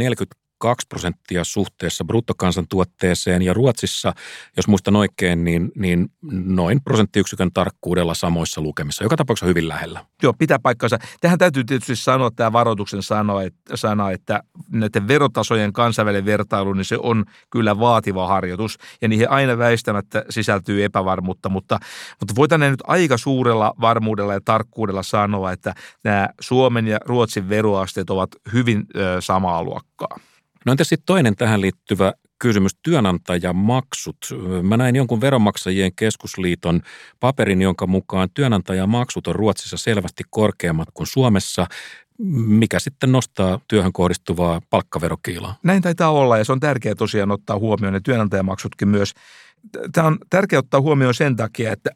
[0.61, 4.13] 42 prosenttia suhteessa bruttokansantuotteeseen ja Ruotsissa,
[4.57, 9.03] jos muistan oikein, niin, niin noin prosenttiyksikön tarkkuudella samoissa lukemissa.
[9.03, 10.05] Joka tapauksessa hyvin lähellä.
[10.23, 10.99] Joo, pitää paikkansa.
[11.21, 16.85] Tähän täytyy tietysti sanoa tämä varoituksen sana, että, sana, että näiden verotasojen kansainvälinen vertailu, niin
[16.85, 21.79] se on kyllä vaativa harjoitus ja niihin aina väistämättä sisältyy epävarmuutta, mutta,
[22.19, 28.09] mutta voitaneen nyt aika suurella varmuudella ja tarkkuudella sanoa, että nämä Suomen ja Ruotsin veroasteet
[28.09, 30.30] ovat hyvin ö, samaa luokkaa.
[30.65, 34.17] No entä sitten toinen tähän liittyvä kysymys, työnantajamaksut.
[34.63, 36.81] Mä näin jonkun veronmaksajien keskusliiton
[37.19, 41.67] paperin, jonka mukaan työnantajamaksut on Ruotsissa selvästi korkeammat kuin Suomessa
[42.47, 45.55] mikä sitten nostaa työhön kohdistuvaa palkkaverokiilaa.
[45.63, 49.13] Näin taitaa olla ja se on tärkeää tosiaan ottaa huomioon ne työnantajamaksutkin myös.
[49.91, 51.89] Tämä on tärkeää ottaa huomioon sen takia, että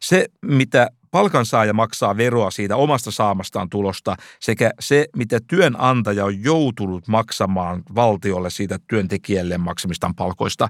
[0.00, 7.08] se mitä palkansaaja maksaa veroa siitä omasta saamastaan tulosta sekä se, mitä työnantaja on joutunut
[7.08, 10.68] maksamaan valtiolle siitä työntekijälle maksamistaan palkoista,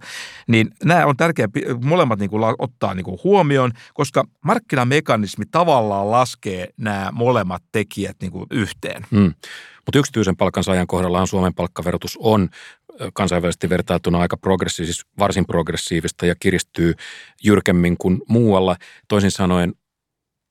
[0.49, 1.49] niin nämä on tärkeää
[1.83, 8.33] molemmat niin kuin ottaa niin kuin huomioon, koska markkinamekanismi tavallaan laskee nämä molemmat tekijät niin
[8.33, 9.07] kuin yhteen.
[9.11, 9.35] Hmm.
[9.87, 12.49] Mutta yksityisen palkansaajan kohdallahan Suomen palkkaverotus on
[13.15, 16.95] kansainvälisesti vertailtuna aika progressiivista, varsin progressiivista ja kiristyy
[17.45, 18.77] jyrkemmin kuin muualla.
[19.09, 19.75] Toisin sanoen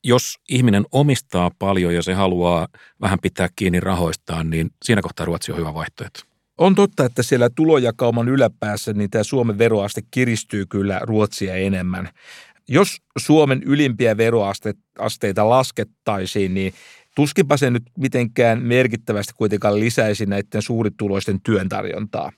[0.06, 2.68] jos ihminen omistaa paljon ja se haluaa
[3.00, 6.20] vähän pitää kiinni rahoistaan, niin siinä kohtaa Ruotsi on hyvä vaihtoehto.
[6.58, 12.08] On totta, että siellä tulojakauman yläpäässä niin tämä Suomen veroaste kiristyy kyllä Ruotsia enemmän.
[12.68, 16.74] Jos Suomen ylimpiä veroasteita laskettaisiin, niin
[17.16, 22.32] tuskinpa se nyt mitenkään merkittävästi kuitenkaan lisäisi näiden suurituloisten työn tarjontaa.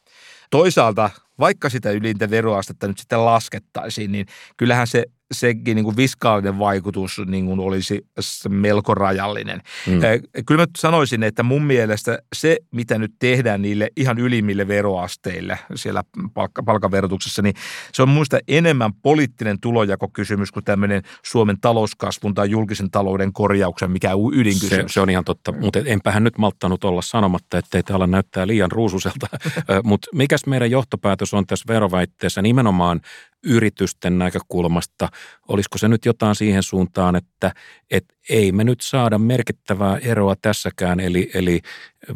[0.51, 4.27] Toisaalta, vaikka sitä ylintä veroastetta nyt sitten laskettaisiin, niin
[4.57, 8.07] kyllähän se sekin niin kuin viskaalinen vaikutus niin kuin olisi
[8.49, 9.63] melko rajallinen.
[9.87, 10.01] Mm.
[10.47, 16.03] Kyllä mä sanoisin, että mun mielestä se, mitä nyt tehdään niille ihan ylimmille veroasteille siellä
[16.35, 17.55] palkka, palkaverotuksessa, niin
[17.93, 24.15] se on muista enemmän poliittinen tulojakokysymys kuin tämmöinen Suomen talouskasvun tai julkisen talouden korjauksen, mikä
[24.15, 24.93] on ydinkysymys.
[24.93, 28.73] Se, se on ihan totta, mutta enpähän nyt malttanut olla sanomatta, ettei täällä näyttää liian
[28.73, 29.27] ruususelta.
[29.85, 33.01] mutta mikäs meidän johtopäätös on tässä veroväitteessä nimenomaan
[33.45, 35.09] yritysten näkökulmasta,
[35.49, 37.53] olisiko se nyt jotain siihen suuntaan, että,
[37.91, 41.61] että ei me nyt saada merkittävää eroa tässäkään, eli, eli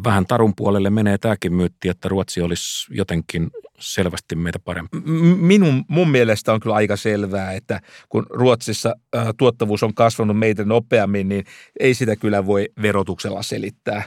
[0.03, 3.49] vähän tarun puolelle menee tämäkin myytti, että Ruotsi olisi jotenkin
[3.79, 4.97] selvästi meitä parempi.
[5.37, 10.65] Minun, mun mielestä on kyllä aika selvää, että kun Ruotsissa äh, tuottavuus on kasvanut meitä
[10.65, 11.45] nopeammin, niin
[11.79, 14.03] ei sitä kyllä voi verotuksella selittää.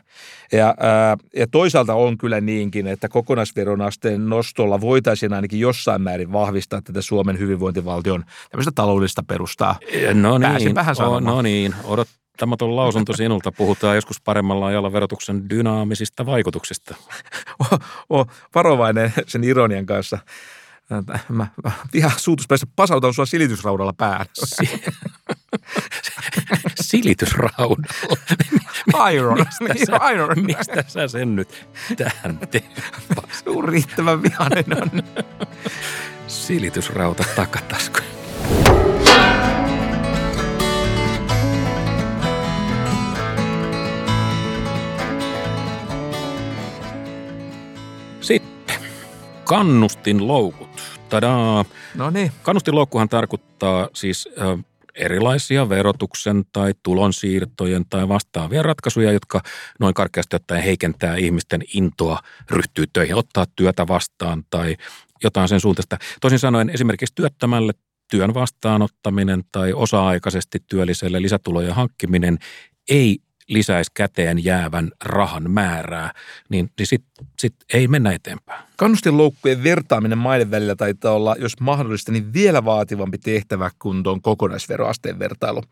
[0.52, 6.32] Ja, äh, ja toisaalta on kyllä niinkin, että kokonaisveron asteen nostolla voitaisiin ainakin jossain määrin
[6.32, 9.78] vahvistaa tätä Suomen hyvinvointivaltion tämmöistä taloudellista perustaa.
[10.14, 13.52] No niin, vähän oh, no niin, odot, Tämä lausunto sinulta.
[13.52, 16.94] Puhutaan joskus paremmalla ajalla verotuksen dynaamisista vaikutuksista.
[18.12, 20.18] O, varovainen sen ironian kanssa.
[21.28, 24.26] Mä, mä ihan suutuspäissä pasautan sua silitysraudalla päälle.
[24.44, 24.84] Si-
[26.80, 27.76] silitysraudalla?
[29.12, 29.38] Iron.
[29.38, 30.44] Mistä sä, Iron.
[30.44, 32.82] Mistä sä sen nyt tähän teet?
[33.68, 35.02] Riittävän vihainen on.
[36.26, 38.15] Silitysrauta takataskuun.
[48.26, 48.80] Sitten
[49.44, 50.68] kannustinloukut.
[51.08, 51.64] Tadaa.
[51.94, 52.32] No niin.
[52.42, 54.28] Kannustinloukkuhan tarkoittaa siis
[54.94, 59.40] erilaisia verotuksen tai tulonsiirtojen tai vastaavia ratkaisuja, jotka
[59.80, 62.18] noin karkeasti ottaen heikentää ihmisten intoa
[62.50, 64.76] ryhtyä töihin, ottaa työtä vastaan tai
[65.24, 65.98] jotain sen suuntaista.
[66.20, 67.72] Toisin sanoen esimerkiksi työttömälle
[68.10, 72.38] työn vastaanottaminen tai osa-aikaisesti työlliselle lisätulojen hankkiminen
[72.88, 76.12] ei lisäisi käteen jäävän rahan määrää,
[76.48, 78.64] niin, niin sitten sit ei mennä eteenpäin.
[78.76, 85.18] Kannustinloukkujen vertaaminen maiden välillä taitaa olla, jos mahdollista, niin vielä vaativampi tehtävä kuin tuon kokonaisveroasteen
[85.18, 85.62] vertailu.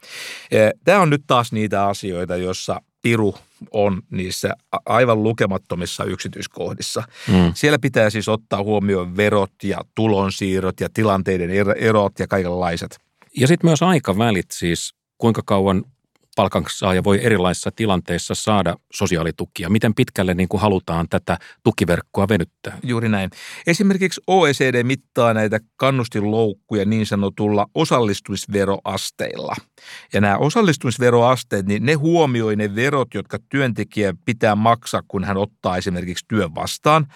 [0.85, 3.35] Tämä on nyt taas niitä asioita, joissa piru
[3.71, 4.55] on niissä
[4.87, 7.03] aivan lukemattomissa yksityiskohdissa.
[7.29, 7.53] Mm.
[7.55, 12.99] Siellä pitää siis ottaa huomioon verot ja tulonsiirrot ja tilanteiden erot ja kaikenlaiset.
[13.37, 15.85] Ja sitten myös aikavälit siis, kuinka kauan
[16.37, 19.68] palkansaaja voi erilaisissa tilanteissa saada sosiaalitukia?
[19.70, 22.79] Miten pitkälle niin kuin halutaan tätä tukiverkkoa venyttää?
[22.83, 23.31] Juuri näin.
[23.66, 29.57] Esimerkiksi OECD mittaa näitä kannustinloukkuja niin sanotulla osallistumisveroasteilla.
[30.12, 35.77] Ja nämä osallistumisveroasteet, niin ne huomioi ne verot, jotka työntekijä pitää maksaa, kun hän ottaa
[35.77, 37.07] esimerkiksi työn vastaan.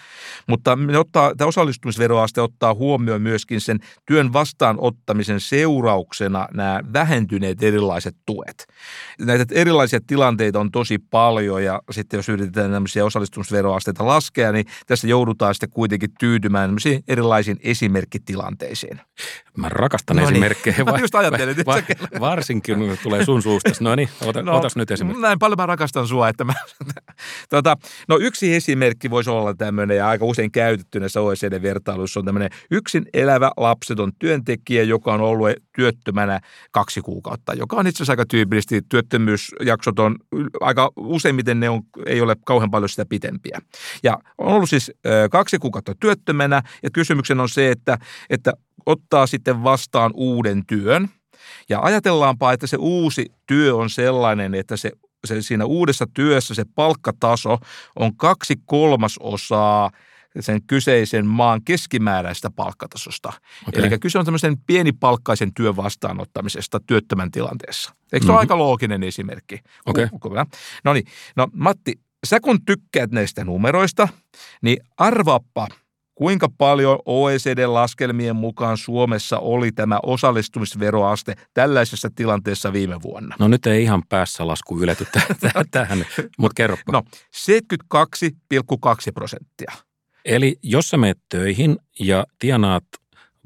[0.47, 8.15] Mutta ne ottaa, tämä osallistumisveroaste ottaa huomioon myöskin sen työn vastaanottamisen seurauksena nämä vähentyneet erilaiset
[8.25, 8.67] tuet
[9.19, 15.07] näitä erilaisia tilanteita on tosi paljon ja sitten jos yritetään tämmöisiä osallistumisveroasteita laskea, niin tässä
[15.07, 16.75] joudutaan sitten kuitenkin tyytymään
[17.07, 19.01] erilaisiin esimerkkitilanteisiin.
[19.57, 20.31] Mä rakastan no niin.
[20.31, 20.75] esimerkkejä.
[20.91, 21.57] Mä just ajattelin.
[21.65, 23.69] Va, va, varsinkin tulee sun suusta.
[23.79, 25.21] No niin, ota, no, otas nyt esimerkki.
[25.21, 26.53] Näin paljon mä rakastan sua, että mä...
[27.49, 27.77] tota,
[28.07, 33.05] no yksi esimerkki voisi olla tämmöinen ja aika usein käytetty näissä OECD-vertailuissa on tämmöinen yksin
[33.13, 36.39] elävä lapseton työntekijä, joka on ollut työttömänä
[36.71, 40.15] kaksi kuukautta, joka on itse asiassa aika tyypillisesti työttömyysjaksot on
[40.61, 43.61] aika useimmiten ne on, ei ole kauhean paljon sitä pitempiä.
[44.03, 44.91] Ja on ollut siis
[45.31, 47.97] kaksi kuukautta työttömänä ja kysymyksen on se, että,
[48.29, 48.53] että
[48.85, 51.09] ottaa sitten vastaan uuden työn.
[51.69, 54.91] Ja ajatellaanpa, että se uusi työ on sellainen, että se
[55.25, 57.57] se siinä uudessa työssä se palkkataso
[57.95, 59.91] on kaksi kolmasosaa
[60.39, 63.33] sen kyseisen maan keskimääräistä palkkatasosta.
[63.67, 63.83] Okay.
[63.83, 67.89] Eli kyse on tämmöisen pienipalkkaisen työn vastaanottamisesta työttömän tilanteessa.
[67.89, 68.29] Eikö se mm-hmm.
[68.29, 69.59] ole aika looginen esimerkki?
[69.85, 70.07] Okay.
[70.83, 74.07] No niin, no Matti, sä kun tykkäät näistä numeroista,
[74.61, 75.67] niin arvaappa,
[76.15, 83.35] kuinka paljon OECD-laskelmien mukaan Suomessa oli tämä osallistumisveroaste tällaisessa tilanteessa viime vuonna?
[83.39, 85.07] No nyt ei ihan päässä lasku ylety
[85.71, 86.05] tähän,
[86.37, 86.91] mutta kerropa.
[86.91, 87.03] No
[87.35, 89.71] 72,2 prosenttia.
[90.25, 92.83] Eli jos sä menet töihin ja tienaat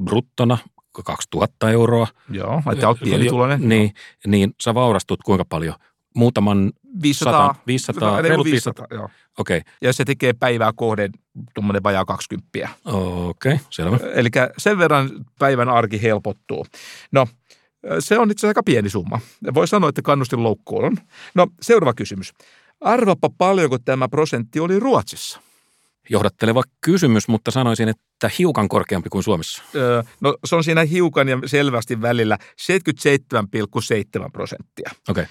[0.04, 0.58] bruttona
[1.06, 2.08] 2000 euroa.
[2.30, 3.70] Joo, että olet pienituloinen.
[3.70, 3.94] Niin,
[4.28, 5.76] niin sä vaurastut kuinka paljon?
[6.16, 8.86] Muutaman 500, 100, 500, reilut 500.
[8.88, 9.10] 500 joo.
[9.38, 9.58] Okei.
[9.58, 9.74] Okay.
[9.82, 11.12] Ja se tekee päivää kohden
[11.54, 12.50] tuommoinen vajaa 20.
[12.86, 13.98] Okei, okay, selvä.
[14.14, 15.10] Eli sen verran
[15.40, 16.66] päivän arki helpottuu.
[17.12, 17.28] No,
[18.00, 19.20] se on itse asiassa aika pieni summa.
[19.54, 20.98] Voi sanoa, että kannustin loukkuun on.
[21.36, 22.34] No, seuraava kysymys.
[22.82, 25.40] Arvapa paljonko tämä prosentti oli Ruotsissa?
[26.10, 29.64] Johdatteleva kysymys, mutta sanoisin, että hiukan korkeampi kuin Suomessa?
[29.76, 34.92] Öö, no se on siinä hiukan ja selvästi välillä 77,7 prosenttia.
[35.10, 35.22] Okei.
[35.22, 35.26] Okay.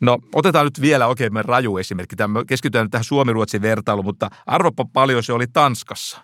[0.00, 2.16] No otetaan nyt vielä oikein okay, raju esimerkki.
[2.16, 6.20] Tämä, keskitytään nyt tähän Suomi-Ruotsin vertailuun, mutta arvopa paljon se oli Tanskassa.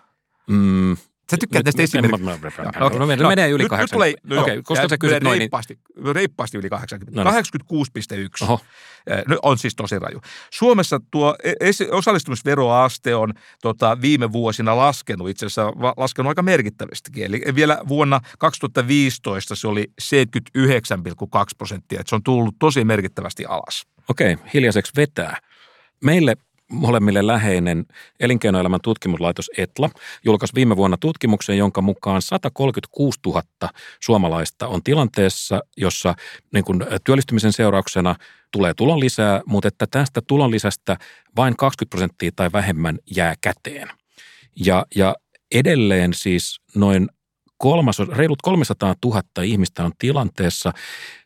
[0.47, 0.97] Mm,
[1.31, 2.63] Sä tykkäät tästä esimerkistä.
[2.79, 2.99] No, okay.
[2.99, 4.21] no, no, menee yli 80.
[4.23, 5.39] No, Okei, okay, koska sä kysyt noin.
[5.39, 6.15] Reippaasti, niin...
[6.15, 7.23] reippaasti yli 80.
[7.23, 8.43] No, 86,1.
[8.43, 8.59] Oho.
[9.27, 10.21] No, on siis tosi raju.
[10.49, 11.55] Suomessa tuo e-
[11.91, 17.25] osallistumisveroaste on tota, viime vuosina laskenut, itse asiassa laskenut aika merkittävästikin.
[17.25, 20.07] Eli vielä vuonna 2015 se oli 79,2
[21.57, 23.83] prosenttia, että se on tullut tosi merkittävästi alas.
[24.09, 25.37] Okei, hiljaiseksi vetää.
[26.03, 26.35] Meille
[26.73, 27.85] molemmille läheinen
[28.19, 29.89] elinkeinoelämän tutkimuslaitos ETLA
[30.25, 33.41] julkaisi viime vuonna tutkimuksen, jonka mukaan 136 000
[33.99, 36.15] suomalaista on tilanteessa, jossa
[36.53, 38.15] niin kuin työllistymisen seurauksena
[38.51, 40.97] tulee tulon lisää, mutta että tästä tulon lisästä
[41.35, 43.89] vain 20 prosenttia tai vähemmän jää käteen.
[44.65, 45.15] Ja, ja
[45.51, 47.07] edelleen siis noin
[47.57, 50.73] kolmas, reilut 300 000 ihmistä on tilanteessa,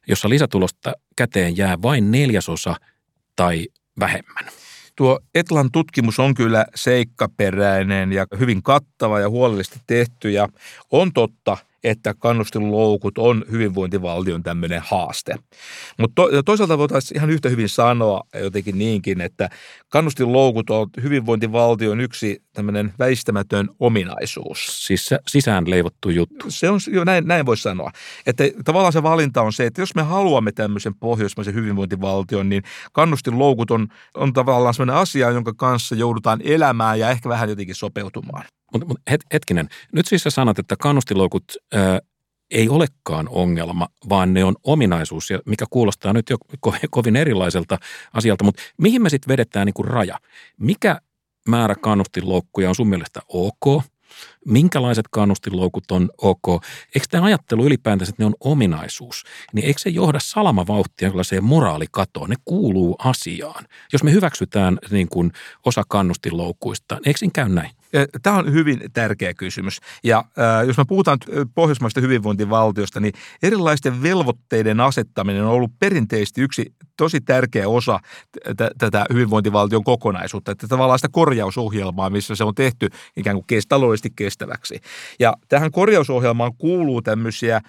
[0.07, 2.75] jossa lisätulosta käteen jää vain neljäsosa
[3.35, 3.67] tai
[3.99, 4.45] vähemmän.
[4.97, 10.49] Tuo Etlan tutkimus on kyllä seikkaperäinen ja hyvin kattava ja huolellisesti tehty ja
[10.91, 15.35] on totta, että kannustinloukut on hyvinvointivaltion tämmöinen haaste.
[15.99, 19.49] Mutta to, toisaalta voitaisiin ihan yhtä hyvin sanoa jotenkin niinkin, että
[19.89, 24.85] kannustinloukut on hyvinvointivaltion yksi tämmöinen väistämätön ominaisuus.
[24.85, 26.45] Siis sisään leivottu juttu.
[26.49, 27.91] Se on, jo näin, näin voisi sanoa.
[28.25, 33.71] Että tavallaan se valinta on se, että jos me haluamme tämmöisen pohjoismaisen hyvinvointivaltion, niin kannustinloukut
[33.71, 38.43] on, on tavallaan sellainen asia, jonka kanssa joudutaan elämään ja ehkä vähän jotenkin sopeutumaan.
[38.73, 41.43] Mutta mut het, hetkinen, nyt siis sä sanot, että kannustiloukut
[41.73, 41.99] ää,
[42.51, 46.37] ei olekaan ongelma, vaan ne on ominaisuus, mikä kuulostaa nyt jo
[46.89, 47.77] kovin erilaiselta
[48.13, 50.19] asialta, mutta mihin me sitten vedetään niin kuin raja?
[50.57, 51.01] Mikä
[51.47, 53.83] määrä kannustinloukkuja on sun mielestä ok?
[54.45, 56.63] Minkälaiset kannustinloukut on ok?
[56.95, 62.29] Eikö tämä ajattelu ylipäätänsä, että ne on ominaisuus, niin eikö se johda salamavauhtia sellaiseen moraalikatoon?
[62.29, 63.65] Ne kuuluu asiaan.
[63.93, 65.31] Jos me hyväksytään niin kuin
[65.65, 67.71] osa kannustinloukuista, niin eikö siinä käy näin?
[68.23, 69.79] Tämä on hyvin tärkeä kysymys.
[70.03, 70.23] Ja
[70.67, 71.17] jos me puhutaan
[71.55, 73.13] pohjoismaista hyvinvointivaltiosta, niin
[73.43, 77.99] erilaisten velvoitteiden asettaminen on ollut perinteisesti yksi tosi tärkeä osa
[78.57, 80.51] t- tätä hyvinvointivaltion kokonaisuutta.
[80.51, 84.79] Että tavallaan sitä korjausohjelmaa, missä se on tehty ikään kuin taloudellisesti kestäväksi.
[85.19, 87.61] Ja tähän korjausohjelmaan kuuluu tämmöisiä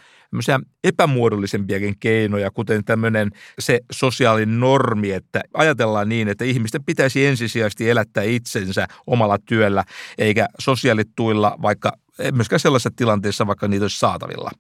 [0.85, 8.23] epämuodollisempiakin keinoja, kuten tämmöinen se sosiaalinen normi, että ajatellaan niin, että ihmisten pitäisi ensisijaisesti elättää
[8.23, 9.85] itsensä omalla työllä,
[10.19, 11.93] eikä sosiaalituilla, vaikka
[12.33, 14.51] myöskään sellaisessa tilanteessa, vaikka niitä olisi saatavilla.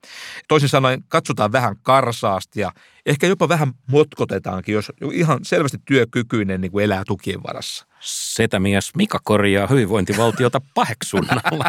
[0.49, 2.73] Toisin sanoen katsotaan vähän karsaasti ja
[3.07, 7.87] ehkä jopa vähän motkotetaankin, jos ihan selvästi työkykyinen niin kuin elää tukien varassa.
[8.01, 11.65] Setämies Mika korjaa hyvinvointivaltiota paheksunnalla.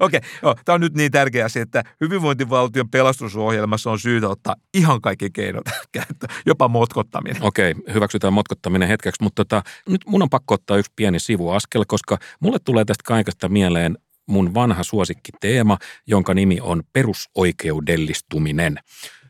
[0.00, 5.00] Okei, okay, tämä on nyt niin tärkeä asia, että hyvinvointivaltion pelastusohjelmassa on syytä ottaa ihan
[5.00, 7.42] kaikki keinot käyttöön, jopa motkottaminen.
[7.42, 11.84] Okei, okay, hyväksytään motkottaminen hetkeksi, mutta tota, nyt mun on pakko ottaa yksi pieni sivuaskel,
[11.88, 13.98] koska mulle tulee tästä kaikesta mieleen
[14.28, 18.78] mun vanha suosikkiteema, jonka nimi on perusoikeudellistuminen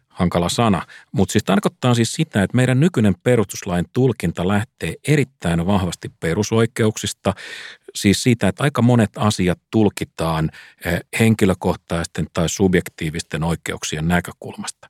[0.09, 0.87] hankala sana.
[1.13, 7.35] Mutta siis tarkoittaa siis sitä, että meidän nykyinen perustuslain tulkinta lähtee erittäin vahvasti perusoikeuksista,
[8.01, 10.51] siis siitä, että aika monet asiat tulkitaan
[10.85, 14.89] eh, henkilökohtaisten tai subjektiivisten oikeuksien näkökulmasta.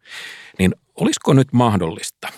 [0.58, 2.28] Niin olisiko nyt mahdollista,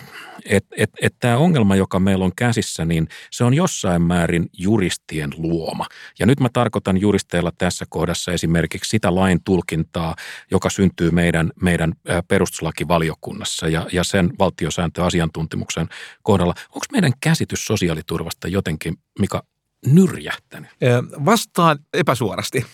[0.45, 5.29] että et, et tämä ongelma, joka meillä on käsissä, niin se on jossain määrin juristien
[5.37, 5.85] luoma.
[6.19, 10.15] Ja nyt mä tarkoitan juristeilla tässä kohdassa esimerkiksi sitä lain tulkintaa,
[10.51, 11.93] joka syntyy meidän, meidän
[12.27, 15.87] perustuslakivaliokunnassa ja, ja sen valtiosääntöasiantuntemuksen
[16.23, 16.53] kohdalla.
[16.65, 19.41] Onko meidän käsitys sosiaaliturvasta jotenkin, mikä
[19.85, 20.69] nyrjähtänyt?
[21.25, 22.65] Vastaan epäsuorasti.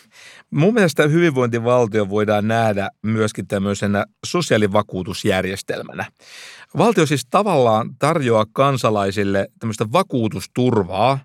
[0.51, 6.05] Mun mielestä hyvinvointivaltio voidaan nähdä myöskin tämmöisenä sosiaalivakuutusjärjestelmänä.
[6.77, 11.19] Valtio siis tavallaan tarjoaa kansalaisille tämmöistä vakuutusturvaa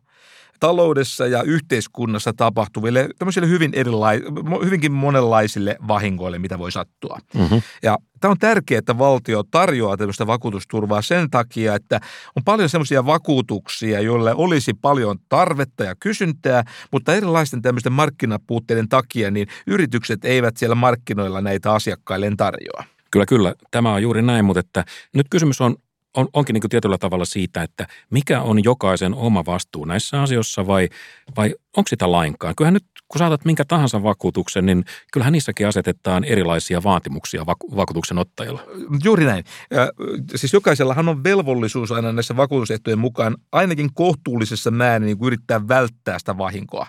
[0.63, 4.23] taloudessa ja yhteiskunnassa tapahtuville tämmöisille hyvin erilai-
[4.65, 7.19] hyvinkin monenlaisille vahingoille, mitä voi sattua.
[7.35, 7.63] Mm-hmm.
[7.83, 12.01] Ja tämä on tärkeää, että valtio tarjoaa tämmöistä vakuutusturvaa sen takia, että
[12.37, 19.31] on paljon semmoisia vakuutuksia, joille olisi paljon tarvetta ja kysyntää, mutta erilaisten tämmöisten markkinapuutteiden takia
[19.31, 22.85] niin yritykset eivät siellä markkinoilla näitä asiakkailleen tarjoa.
[23.11, 23.55] Kyllä, kyllä.
[23.71, 24.85] Tämä on juuri näin, mutta että
[25.15, 25.77] nyt kysymys on
[26.17, 30.89] on, onkin niin tietyllä tavalla siitä, että mikä on jokaisen oma vastuu näissä asioissa vai,
[31.37, 32.55] vai onko sitä lainkaan?
[32.57, 38.19] Kyllähän nyt, kun saatat minkä tahansa vakuutuksen, niin kyllähän niissäkin asetetaan erilaisia vaatimuksia vaku- vakuutuksen
[38.19, 38.63] ottajilla.
[39.05, 39.45] Juuri näin.
[39.71, 39.93] Ja,
[40.37, 46.39] siis jokaisellahan on velvollisuus aina näissä vakuutusehtojen mukaan ainakin kohtuullisessa määrin niin yrittää välttää sitä
[46.39, 46.87] vahinkoa.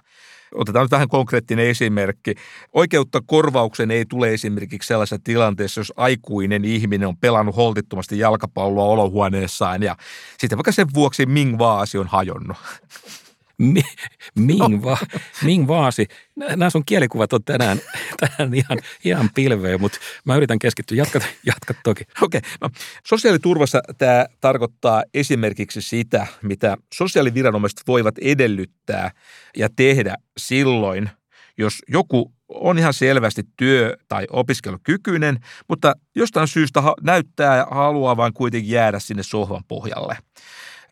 [0.55, 2.35] Otetaan nyt vähän konkreettinen esimerkki.
[2.73, 9.83] Oikeutta korvaukseen ei tule esimerkiksi sellaisessa tilanteessa, jos aikuinen ihminen on pelannut holtittomasti jalkapalloa olohuoneessaan
[9.83, 9.95] ja
[10.37, 12.57] sitten vaikka sen vuoksi Ming Vaasi on hajonnut.
[13.57, 14.83] Ming, no.
[14.83, 14.97] va,
[15.43, 16.07] Ming Vaasi.
[16.35, 17.79] Nämä sun kielikuvat on tänään,
[18.19, 20.97] tänään ihan, ihan pilveä, mutta mä yritän keskittyä.
[20.97, 22.03] Jatka, jatka toki.
[22.21, 22.37] Okei.
[22.37, 22.51] Okay.
[22.61, 22.69] No,
[23.07, 29.11] sosiaaliturvassa tämä tarkoittaa esimerkiksi sitä, mitä sosiaaliviranomaiset voivat edellyttää
[29.57, 31.09] ja tehdä silloin,
[31.57, 35.39] jos joku on ihan selvästi työ- tai opiskelukykyinen,
[35.69, 40.17] mutta jostain syystä näyttää ja haluaa vain kuitenkin jäädä sinne sohvan pohjalle.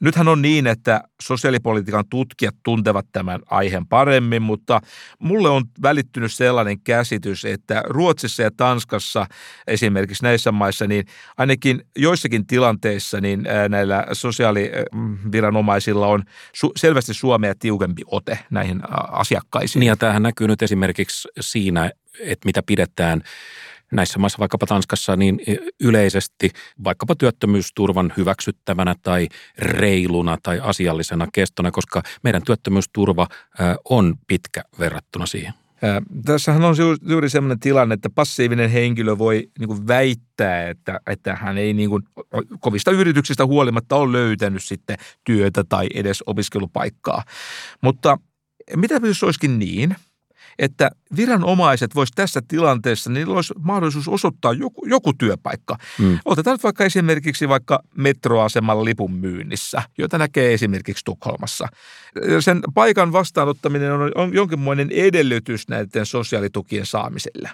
[0.01, 4.81] Nythän on niin, että sosiaalipolitiikan tutkijat tuntevat tämän aiheen paremmin, mutta
[5.19, 9.25] mulle on välittynyt sellainen käsitys, että Ruotsissa ja Tanskassa
[9.67, 11.05] esimerkiksi näissä maissa, niin
[11.37, 16.23] ainakin joissakin tilanteissa niin näillä sosiaaliviranomaisilla on
[16.75, 18.81] selvästi Suomea tiukempi ote näihin
[19.11, 19.79] asiakkaisiin.
[19.79, 23.21] Niin ja tämähän näkyy nyt esimerkiksi siinä, että mitä pidetään
[23.91, 25.39] näissä maissa, vaikkapa Tanskassa, niin
[25.79, 26.49] yleisesti
[26.83, 29.27] vaikkapa työttömyysturvan hyväksyttävänä tai
[29.59, 33.27] reiluna tai asiallisena kestona, koska meidän työttömyysturva
[33.89, 35.53] on pitkä verrattuna siihen.
[36.25, 36.75] Tässähän on
[37.09, 42.03] juuri sellainen tilanne, että passiivinen henkilö voi niin väittää, että, että hän ei niin kuin,
[42.59, 47.23] kovista yrityksistä huolimatta ole löytänyt sitten työtä tai edes opiskelupaikkaa.
[47.81, 48.17] Mutta
[48.75, 49.95] mitä jos olisikin niin–
[50.61, 55.77] että viranomaiset voisivat tässä tilanteessa, niin olisi mahdollisuus osoittaa joku, joku työpaikka.
[55.99, 56.19] Mm.
[56.25, 61.67] Otetaan nyt vaikka esimerkiksi vaikka metroaseman lipun myynnissä, jota näkee esimerkiksi Tukholmassa.
[62.39, 67.49] Sen paikan vastaanottaminen on, on jonkinmoinen edellytys näiden sosiaalitukien saamiselle.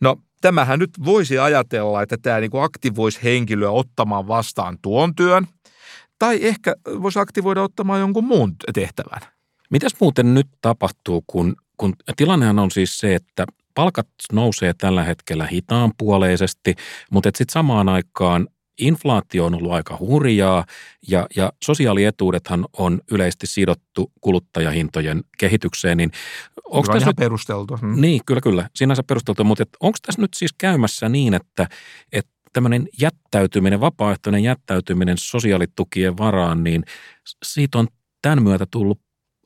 [0.00, 5.46] No tämähän nyt voisi ajatella, että tämä niin kuin aktivoisi henkilöä ottamaan vastaan tuon työn,
[6.18, 9.20] tai ehkä voisi aktivoida ottamaan jonkun muun tehtävän.
[9.70, 15.46] Mitäs muuten nyt tapahtuu, kun kun tilannehan on siis se, että palkat nousee tällä hetkellä
[15.46, 16.74] hitaanpuoleisesti,
[17.10, 18.48] mutta sitten samaan aikaan
[18.80, 20.64] inflaatio on ollut aika hurjaa
[21.08, 25.96] ja, ja sosiaalietuudethan on yleisesti sidottu kuluttajahintojen kehitykseen.
[25.96, 26.12] Niin
[26.64, 27.76] onko tässä nyt, perusteltu.
[27.76, 28.00] Hmm.
[28.00, 28.68] Niin, kyllä, kyllä.
[28.74, 31.68] Sinänsä perusteltu, mutta onko tässä nyt siis käymässä niin, että,
[32.12, 36.84] että tämmöinen jättäytyminen, vapaaehtoinen jättäytyminen sosiaalitukien varaan, niin
[37.44, 37.88] siitä on
[38.22, 39.00] tämän myötä tullut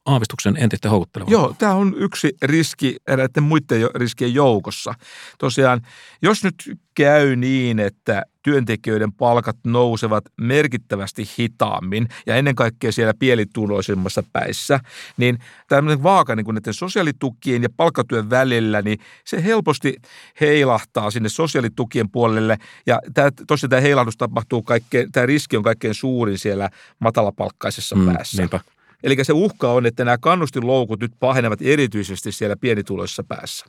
[0.06, 1.32] aavistuksen entistä houkuttelevaa.
[1.32, 4.94] Joo, tämä on yksi riski eräiden muiden riskien joukossa.
[5.38, 5.80] Tosiaan,
[6.22, 14.22] jos nyt käy niin, että työntekijöiden palkat nousevat merkittävästi hitaammin ja ennen kaikkea siellä pielituloisimmassa
[14.32, 14.80] päissä,
[15.16, 15.38] niin
[15.68, 19.96] tämmöinen vaaka niin kuin näiden sosiaalitukien ja palkkatyön välillä, niin se helposti
[20.40, 25.94] heilahtaa sinne sosiaalitukien puolelle ja tämä, tosiaan tämä heilahdus tapahtuu kaikkein, tämä riski on kaikkein
[25.94, 28.42] suurin siellä matalapalkkaisessa mm, päässä.
[28.42, 28.60] Niinpä.
[29.04, 33.66] Eli se uhka on, että nämä kannustinloukut nyt pahenevat erityisesti siellä pienituloisessa päässä.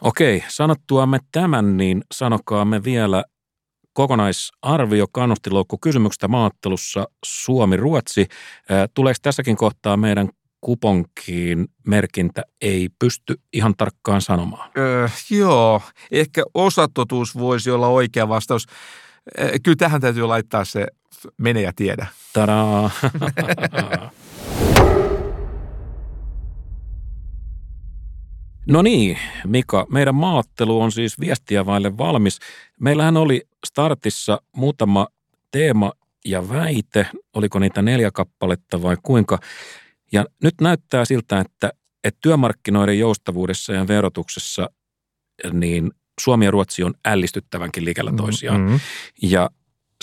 [0.00, 3.24] Okei, sanottuamme tämän, niin sanokaamme vielä
[3.92, 8.26] kokonaisarvio kannustinloukku kysymyksestä maattelussa Suomi-Ruotsi.
[8.94, 10.28] Tuleeko tässäkin kohtaa meidän
[10.60, 14.70] kuponkiin merkintä ei pysty ihan tarkkaan sanomaan?
[14.78, 18.66] Öö, joo, ehkä osatotuus voisi olla oikea vastaus.
[19.62, 20.86] Kyllä tähän täytyy laittaa se
[21.38, 22.06] mene ja tiedä.
[22.32, 22.90] Tadaa!
[28.66, 32.38] No niin, Mika, meidän maattelu on siis viestiä vaille valmis.
[32.80, 35.06] Meillähän oli startissa muutama
[35.50, 35.92] teema
[36.24, 39.38] ja väite, oliko niitä neljä kappaletta vai kuinka.
[40.12, 41.72] Ja nyt näyttää siltä, että,
[42.04, 44.70] että työmarkkinoiden joustavuudessa ja verotuksessa
[45.52, 45.90] niin
[46.20, 48.60] Suomi ja Ruotsi on ällistyttävänkin liikellä toisiaan.
[48.60, 48.80] Mm-hmm.
[49.22, 49.50] Ja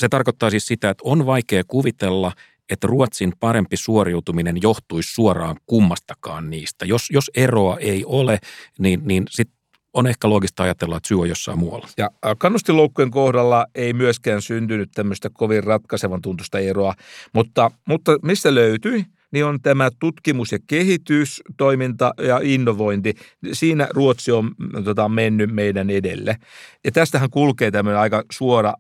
[0.02, 2.32] se tarkoittaa siis sitä, että on vaikea kuvitella,
[2.70, 6.86] että Ruotsin parempi suoriutuminen johtuisi suoraan kummastakaan niistä.
[6.86, 8.40] Jos, jos eroa ei ole,
[8.80, 9.58] niin, niin sitten
[9.94, 11.88] on ehkä loogista ajatella, että syy on jossain muualla.
[11.98, 16.94] Ja kannustiloukkujen kohdalla ei myöskään syntynyt tämmöistä kovin ratkaisevan tuntusta eroa,
[17.34, 19.06] mutta, mutta mistä löytyi?
[19.32, 23.14] Niin on tämä tutkimus- ja kehitystoiminta ja innovointi.
[23.54, 24.52] Siinä Ruotsi on
[24.86, 26.38] tota, mennyt meidän edelle.
[26.86, 28.74] Ja tästähän kulkee tämmöinen aika suora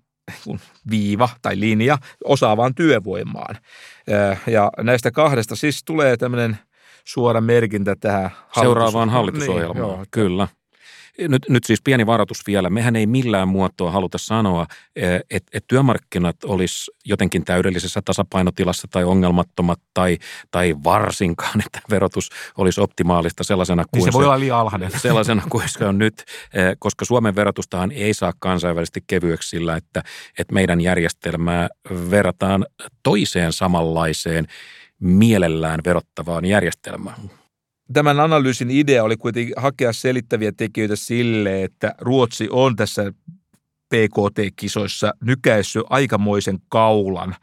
[0.89, 3.55] viiva tai linja osaavaan työvoimaan.
[4.47, 6.57] Ja näistä kahdesta siis tulee tämmöinen
[7.05, 8.61] suora merkintä tähän hallitus...
[8.61, 10.05] Seuraavaan hallitusohjelmaan, niin, joo.
[10.11, 10.47] kyllä.
[11.21, 12.69] Nyt, nyt siis pieni varoitus vielä.
[12.69, 14.65] Mehän ei millään muotoa haluta sanoa,
[15.29, 20.17] että et työmarkkinat olisi jotenkin täydellisessä tasapainotilassa tai ongelmattomat tai,
[20.51, 24.91] tai varsinkaan, että verotus olisi optimaalista sellaisena kuin niin se, se voi olla liian alhainen.
[24.99, 26.23] Sellaisena kuin se on nyt,
[26.79, 30.03] koska Suomen verotustahan ei saa kansainvälisesti kevyeksi sillä, että,
[30.39, 31.67] että meidän järjestelmää
[32.11, 32.65] verrataan
[33.03, 34.47] toiseen samanlaiseen
[34.99, 37.17] mielellään verottavaan järjestelmään.
[37.93, 43.13] Tämän analyysin idea oli kuitenkin hakea selittäviä tekijöitä sille, että Ruotsi on tässä
[43.89, 47.35] PKT-kisoissa nykäissy aikamoisen kaulan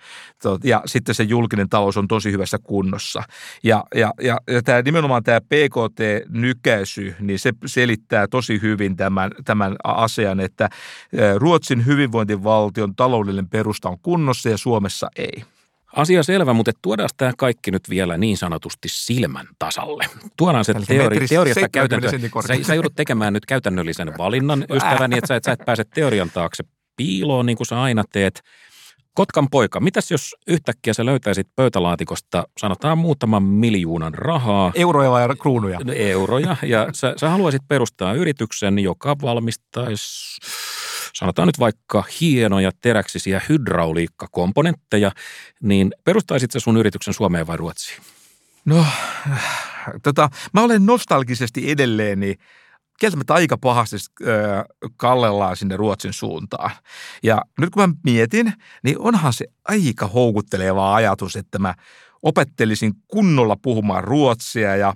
[0.64, 3.22] ja sitten se julkinen talous on tosi hyvässä kunnossa.
[3.62, 9.76] Ja, ja, ja, ja tämä, nimenomaan tämä PKT-nykäisy, niin se selittää tosi hyvin tämän, tämän
[9.84, 10.68] asian, että
[11.36, 15.53] Ruotsin hyvinvointivaltion taloudellinen perusta on kunnossa ja Suomessa ei.
[15.96, 20.06] Asia selvä, mutta tuodaan tämä kaikki nyt vielä niin sanotusti silmän tasalle.
[20.36, 22.10] Tuodaan se teori, teoriasta käytäntö.
[22.46, 26.30] Sä, sä joudut tekemään nyt käytännöllisen valinnan, ystäväni, että sä, et, sä et pääse teorian
[26.34, 26.64] taakse
[26.96, 28.40] piiloon, niin kuin sä aina teet.
[29.14, 34.72] Kotkan poika, mitäs jos yhtäkkiä sä löytäisit pöytälaatikosta, sanotaan muutaman miljoonan rahaa.
[34.74, 35.80] Euroja vai kruunuja?
[35.94, 40.38] Euroja, ja sä, sä haluaisit perustaa yrityksen, joka valmistaisi
[41.14, 45.12] sanotaan nyt vaikka hienoja teräksisiä hydrauliikkakomponentteja,
[45.60, 48.02] niin perustaisit se sun yrityksen Suomeen vai Ruotsiin?
[48.64, 48.86] No,
[50.02, 52.38] tota, mä olen nostalgisesti edelleen niin
[53.00, 54.64] kieltämättä aika pahasti äh,
[54.96, 56.70] kallellaan sinne Ruotsin suuntaan.
[57.22, 58.52] Ja nyt kun mä mietin,
[58.82, 61.74] niin onhan se aika houkutteleva ajatus, että mä
[62.24, 64.94] opettelisin kunnolla puhumaan ruotsia ja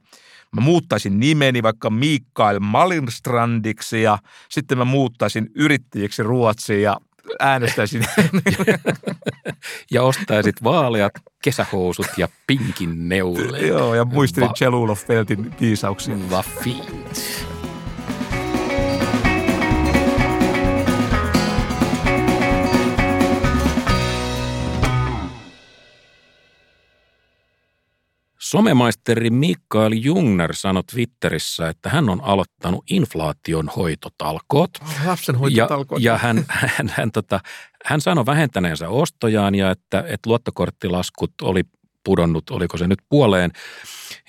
[0.55, 4.18] mä muuttaisin nimeni vaikka Mikael Malinstrandiksi ja
[4.49, 7.01] sitten mä muuttaisin yrittäjiksi Ruotsiin ja
[7.39, 8.05] äänestäisin.
[9.93, 11.12] ja ostaisit vaaleat
[11.43, 13.68] kesähousut ja pinkin neuleen.
[13.68, 16.16] Joo, ja muistelin Va- Chelulov Feltin viisauksia.
[16.31, 16.45] Va.
[28.51, 34.70] Somemaisteri Mikael Jungner sanoi Twitterissä, että hän on aloittanut inflaation hoitotalkoot.
[34.82, 36.03] Oh, lapsen hoitotalkoot.
[36.03, 37.40] Ja, ja hän, hän, hän, tota,
[37.84, 41.62] hän sanoi vähentäneensä ostojaan ja että, että luottokorttilaskut oli
[42.05, 43.51] pudonnut, oliko se nyt puoleen.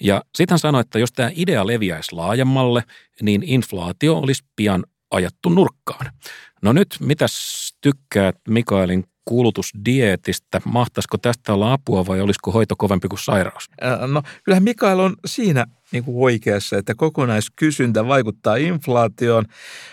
[0.01, 2.83] Ja sitten hän sanoi, että jos tämä idea leviäisi laajemmalle,
[3.21, 6.11] niin inflaatio olisi pian ajattu nurkkaan.
[6.61, 7.33] No nyt, mitäs
[7.81, 10.61] tykkäät Mikaelin kulutusdietistä.
[10.65, 13.69] Mahtaisiko tästä olla apua vai olisiko hoito kovempi kuin sairaus?
[14.07, 19.45] No kyllähän Mikael on siinä niin kuin oikeassa, että kokonaiskysyntä vaikuttaa inflaatioon,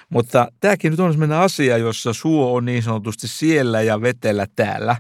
[0.09, 4.97] mutta tämäkin nyt on sellainen asia, jossa suo on niin sanotusti siellä ja vetellä täällä.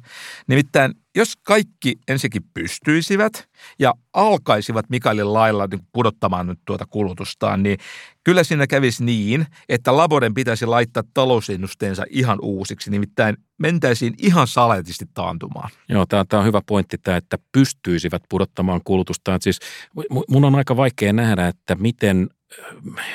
[0.48, 7.78] Nimittäin jos kaikki ensinnäkin pystyisivät ja alkaisivat Mikaelin lailla niin pudottamaan nyt tuota kulutustaan, niin
[8.26, 15.04] kyllä siinä kävisi niin, että Laboren pitäisi laittaa talousennusteensa ihan uusiksi, nimittäin mentäisiin ihan saletisti
[15.14, 15.70] taantumaan.
[15.88, 19.38] Joo, tämä, tämä on hyvä pointti tämä, että pystyisivät pudottamaan kulutustaan.
[19.42, 19.58] Siis
[20.28, 22.28] mun on aika vaikea nähdä, että miten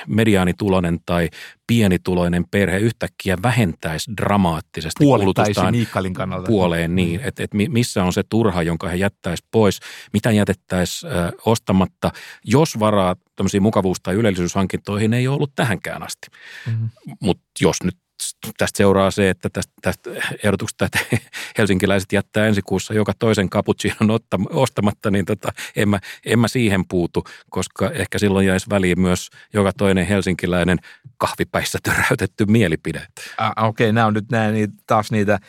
[0.07, 1.29] mediaanituloinen tai
[1.67, 5.73] pienituloinen perhe yhtäkkiä vähentäisi dramaattisesti kulutustaan
[6.13, 6.47] kannalta.
[6.47, 9.79] puoleen niin, että et missä on se turha, jonka he jättäisi pois,
[10.13, 12.11] mitä jätettäisi äh, ostamatta,
[12.45, 16.27] jos varaa tämmöisiin mukavuus- tai ylellisyyshankintoihin ei ole ollut tähänkään asti.
[16.67, 16.89] Mm-hmm.
[17.21, 17.97] Mutta jos nyt
[18.57, 20.09] tästä seuraa se, että tästä, tästä
[20.43, 20.99] ehdotuksesta, että
[21.57, 24.19] helsinkiläiset jättää ensi kuussa joka toisen cappuccinon
[24.49, 29.29] ostamatta, niin tota, en, mä, en mä siihen puutu, koska ehkä silloin jäisi väliin myös
[29.53, 30.77] joka toinen helsinkiläinen
[31.17, 33.07] kahvipäissä töräytetty mielipide.
[33.37, 35.39] Ah, Okei, okay, nämä on nyt nämä, niin taas niitä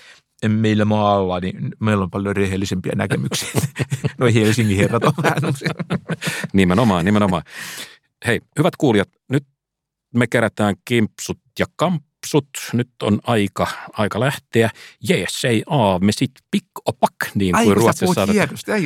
[0.49, 3.49] meillä maalla, niin meillä on paljon rehellisempiä näkemyksiä.
[4.19, 5.43] no Helsingin herrat on vähän
[6.53, 7.43] Nimenomaan, nimenomaan.
[8.27, 9.45] Hei, hyvät kuulijat, nyt
[10.15, 14.71] me kerätään kimpsut ja kamp napsut, nyt on aika, aika lähteä.
[15.09, 18.27] Jees, ei aa, me sit pick opak, niin kuin Ai, Ruotsissa.
[18.27, 18.85] Hienosti, ei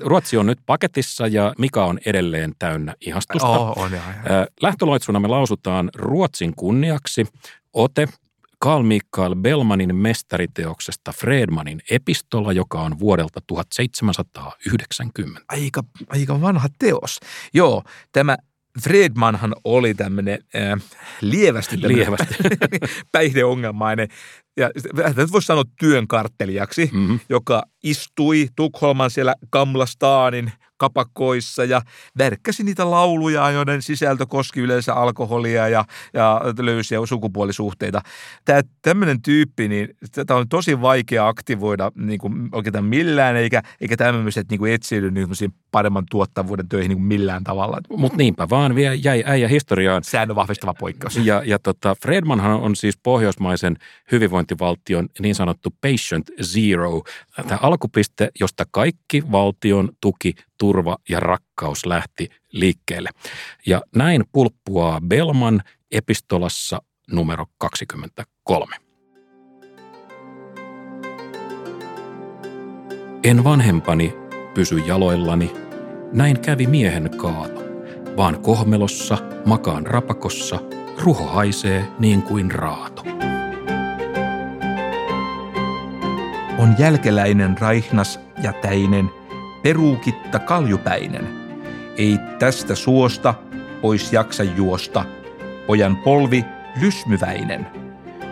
[0.00, 3.48] Ruotsi on nyt paketissa ja Mika on edelleen täynnä ihastusta.
[3.48, 4.46] Oh, on, ja, ja.
[4.62, 7.26] Lähtöloitsuna me lausutaan Ruotsin kunniaksi
[7.72, 8.08] ote
[8.64, 15.40] Carl Michael Bellmanin mestariteoksesta Fredmanin epistola, joka on vuodelta 1790.
[15.48, 17.20] Aika, aika vanha teos.
[17.54, 18.36] Joo, tämä
[18.82, 20.82] Fredmanhan oli tämmöinen äh,
[21.20, 22.34] lievästi, lievästi.
[23.12, 24.08] päihdeongelmainen
[24.56, 24.70] ja
[25.16, 27.20] nyt voisi sanoa työn karttelijaksi, mm-hmm.
[27.28, 30.52] joka istui Tukholman siellä Kamlastaanin
[30.84, 31.80] kapakoissa ja
[32.18, 38.00] värkkäsi niitä lauluja, joiden sisältö koski yleensä alkoholia ja, ja löysiä sukupuolisuhteita.
[38.44, 43.96] Tämä tämmöinen tyyppi, niin tätä on tosi vaikea aktivoida niin kuin oikeastaan millään, eikä, eikä
[43.96, 45.28] tämmöiset niin kuin etsiydy niin
[45.70, 47.80] paremman tuottavuuden töihin niin kuin millään tavalla.
[47.96, 50.04] Mutta niinpä vaan vielä jäi äijä historiaan.
[50.04, 51.16] Säännön vahvistava poikkeus.
[51.16, 53.76] Ja, ja tota, Fredmanhan on siis pohjoismaisen
[54.12, 57.02] hyvinvointivaltion niin sanottu patient zero,
[57.48, 63.10] tämä alkupiste, josta kaikki valtion tuki turva ja rakkaus lähti liikkeelle.
[63.66, 68.76] Ja näin pulppuaa Belman epistolassa numero 23.
[73.24, 74.14] En vanhempani
[74.54, 75.52] pysy jaloillani,
[76.12, 77.64] näin kävi miehen kaava.
[78.16, 80.58] vaan kohmelossa, makaan rapakossa,
[81.02, 83.02] ruho haisee niin kuin raato.
[86.58, 89.10] On jälkeläinen raihnas ja täinen,
[89.64, 91.28] peruukitta kaljupäinen.
[91.96, 93.34] Ei tästä suosta
[93.80, 95.04] pois jaksa juosta,
[95.66, 96.44] pojan polvi
[96.80, 97.66] lysmyväinen,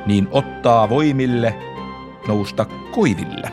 [0.06, 1.58] niin ottaa voimille
[2.28, 3.52] nousta koiville.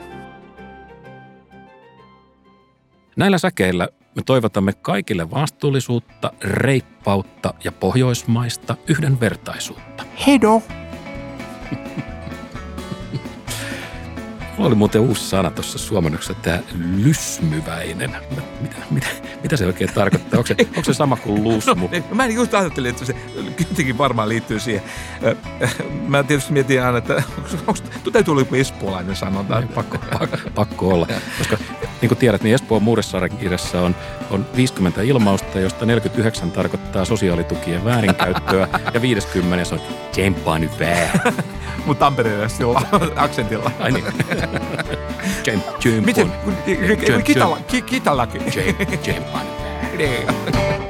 [3.16, 10.04] Näillä säkeillä me toivotamme kaikille vastuullisuutta, reippautta ja pohjoismaista yhdenvertaisuutta.
[10.28, 10.62] Hedo!
[14.60, 16.60] Mulla oli muuten uusi sana tuossa suomennoksessa, tämä
[16.96, 18.16] lysmyväinen.
[18.62, 19.08] Mitä, mitä,
[19.44, 20.38] mitä se oikein tarkoittaa?
[20.38, 21.90] Onko se, onko se sama kuin lusmu?
[22.10, 23.16] No, mä just ajattelin, että se
[23.60, 24.84] jotenkin varmaan liittyy siihen.
[26.08, 27.24] Mä tietysti mietin aina, että
[27.68, 27.82] onko,
[28.12, 29.60] täytyy olla joku espoolainen sanonta.
[29.60, 31.08] Niin, pakko, pakko, pakko olla,
[31.38, 31.58] koska
[32.02, 33.96] niin kuin tiedät, niin Espoon Muuressaaren kirjassa on,
[34.32, 39.82] on 50 ilmausta, josta 49 tarkoittaa sosiaalitukien väärinkäyttöä ja 50 on
[40.12, 40.72] tsempaa nyt.
[41.86, 42.82] Mutta tamperelaisella
[43.16, 43.72] aksentilla.
[43.80, 44.06] Ai niin.
[46.06, 46.32] Miten?
[47.86, 48.42] Kitalakin.
[49.02, 50.00] Tsempaa nyt
[50.46, 50.89] vähän.